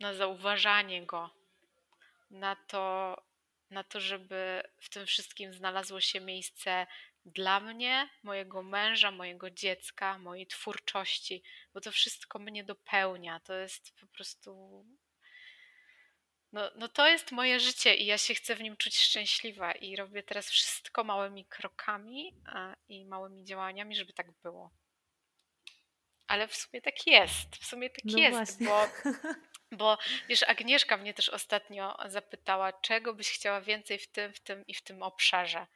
[0.00, 1.30] na zauważanie go,
[2.30, 3.16] na to,
[3.70, 6.86] na to, żeby w tym wszystkim znalazło się miejsce
[7.26, 11.42] dla mnie, mojego męża, mojego dziecka, mojej twórczości,
[11.74, 13.40] bo to wszystko mnie dopełnia.
[13.40, 14.84] To jest po prostu.
[16.52, 19.96] No, no to jest moje życie i ja się chcę w nim czuć szczęśliwa i
[19.96, 22.34] robię teraz wszystko małymi krokami
[22.88, 24.70] i małymi działaniami, żeby tak było.
[26.26, 27.56] Ale w sumie tak jest.
[27.56, 28.66] W sumie tak no jest, właśnie.
[28.66, 28.88] bo
[29.72, 29.98] Bo
[30.28, 34.74] wiesz, Agnieszka mnie też ostatnio zapytała, czego byś chciała więcej w tym, w tym i
[34.74, 35.66] w tym obszarze.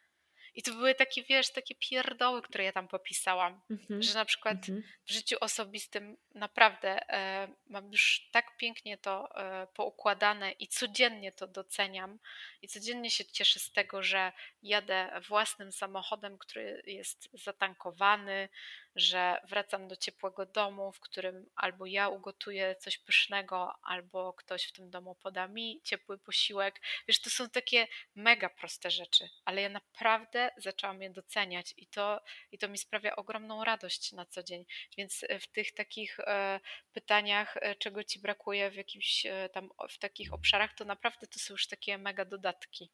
[0.55, 4.03] I to były takie, wiesz, takie pierdoły, które ja tam popisałam, mm-hmm.
[4.03, 4.83] że na przykład mm-hmm.
[5.07, 11.47] w życiu osobistym naprawdę e, mam już tak pięknie to e, poukładane i codziennie to
[11.47, 12.19] doceniam
[12.63, 14.33] i codziennie się cieszę z tego, że
[14.63, 18.49] jadę własnym samochodem, który jest zatankowany,
[18.97, 24.73] że wracam do ciepłego domu, w którym albo ja ugotuję coś pysznego, albo ktoś w
[24.73, 26.81] tym domu poda mi ciepły posiłek.
[27.09, 32.21] Wiesz, to są takie mega proste rzeczy, ale ja naprawdę zaczęłam je doceniać i to,
[32.53, 34.65] i to mi sprawia ogromną radość na co dzień.
[34.99, 36.61] Więc e, w tych takich e,
[36.93, 41.55] pytaniach, e, czego ci brakuje w jakimś tam, w takich obszarach, to naprawdę to są
[41.55, 42.91] już takie mega dodatki.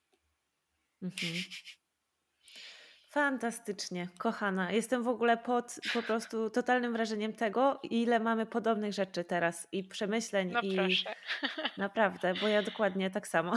[1.03, 1.42] Mhm.
[3.11, 4.72] Fantastycznie, kochana.
[4.72, 9.84] Jestem w ogóle pod po prostu totalnym wrażeniem tego, ile mamy podobnych rzeczy teraz i
[9.84, 11.14] przemyśleń no i proszę.
[11.76, 13.54] naprawdę, bo ja dokładnie tak samo.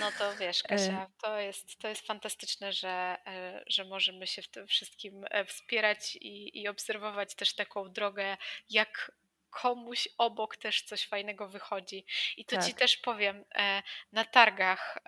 [0.00, 0.68] No to wiesz, e.
[0.68, 5.44] Kasia, to jest, to jest fantastyczne, że, e, że możemy się w tym wszystkim e,
[5.44, 8.36] wspierać i, i obserwować też taką drogę,
[8.70, 9.12] jak
[9.50, 12.04] komuś obok też coś fajnego wychodzi.
[12.36, 12.66] I to tak.
[12.66, 13.44] ci też powiem,
[14.12, 14.98] na targach,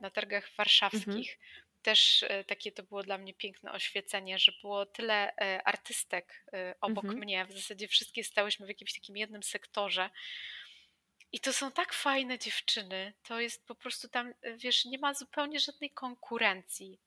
[0.00, 1.61] na targach warszawskich, mhm.
[1.82, 5.34] Też e, takie to było dla mnie piękne oświecenie, że było tyle
[5.64, 6.46] artystek
[6.80, 7.20] obok mhm.
[7.20, 7.46] mnie.
[7.46, 10.10] W zasadzie wszystkie stałyśmy w jakimś takim jednym sektorze.
[11.32, 13.12] I to są tak fajne dziewczyny.
[13.22, 16.98] To jest po prostu tam, wiesz, nie ma zupełnie żadnej konkurencji.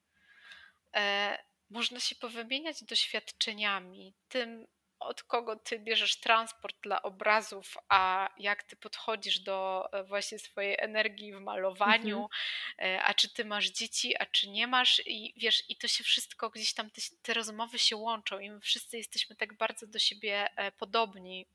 [1.69, 4.67] można się powymieniać doświadczeniami, tym,
[4.99, 10.75] od kogo ty bierzesz transport dla obrazów, a jak ty podchodzisz do e, właśnie swojej
[10.79, 12.95] energii w malowaniu, mhm.
[12.95, 16.03] E, a czy ty masz dzieci, a czy nie masz i wiesz, i to się
[16.03, 19.99] wszystko gdzieś tam, te, te rozmowy się łączą i my wszyscy jesteśmy tak bardzo do
[19.99, 21.47] siebie e, podobni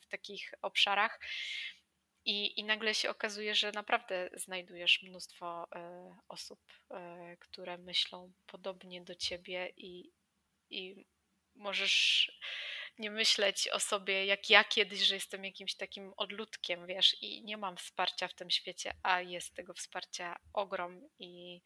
[0.00, 1.20] w takich obszarach.
[2.24, 5.68] I, I nagle się okazuje, że naprawdę znajdujesz mnóstwo
[6.28, 6.60] osób,
[7.38, 10.10] które myślą podobnie do ciebie i,
[10.70, 11.06] i
[11.54, 12.30] możesz
[12.98, 17.56] nie myśleć o sobie jak ja kiedyś, że jestem jakimś takim odludkiem, wiesz, i nie
[17.56, 21.62] mam wsparcia w tym świecie, a jest tego wsparcia ogrom i,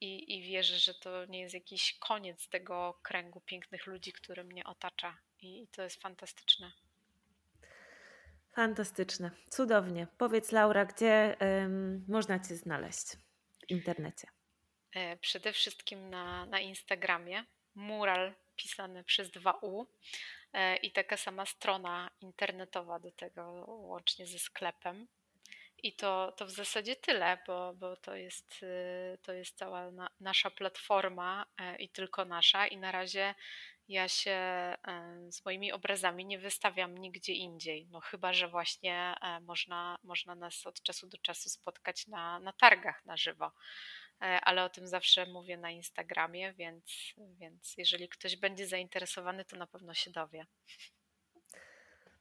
[0.00, 4.64] i, i wierzę, że to nie jest jakiś koniec tego kręgu pięknych ludzi, który mnie
[4.64, 6.72] otacza i to jest fantastyczne.
[8.52, 10.06] Fantastyczne, cudownie.
[10.18, 13.06] Powiedz Laura, gdzie ym, można Cię znaleźć
[13.60, 14.28] w internecie?
[14.94, 17.44] E, przede wszystkim na, na Instagramie
[17.74, 19.86] mural pisany przez 2U e,
[20.82, 25.06] i taka sama strona internetowa do tego łącznie ze sklepem.
[25.82, 30.10] I to, to w zasadzie tyle, bo, bo to, jest, y, to jest cała na,
[30.20, 32.66] nasza platforma e, i tylko nasza.
[32.66, 33.34] I na razie
[33.88, 34.76] ja się e,
[35.30, 37.86] z moimi obrazami nie wystawiam nigdzie indziej.
[37.90, 43.04] No chyba, że właśnie można, można nas od czasu do czasu spotkać na, na targach
[43.04, 43.52] na żywo.
[44.22, 49.56] E, ale o tym zawsze mówię na Instagramie, więc, więc jeżeli ktoś będzie zainteresowany, to
[49.56, 50.46] na pewno się dowie.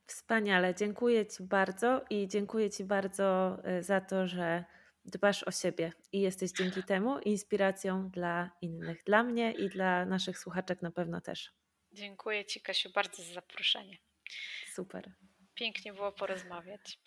[0.08, 4.66] Wspaniale, dziękuję Ci bardzo i dziękuję Ci bardzo e, za to, że
[5.06, 10.40] dbasz o siebie i jesteś dzięki temu inspiracją dla innych, dla mnie i dla naszych
[10.40, 11.52] słuchaczek na pewno też.
[11.92, 13.98] Dziękuję Ci, Kasiu, bardzo za zaproszenie.
[14.74, 15.14] Super.
[15.54, 17.00] Pięknie było porozmawiać.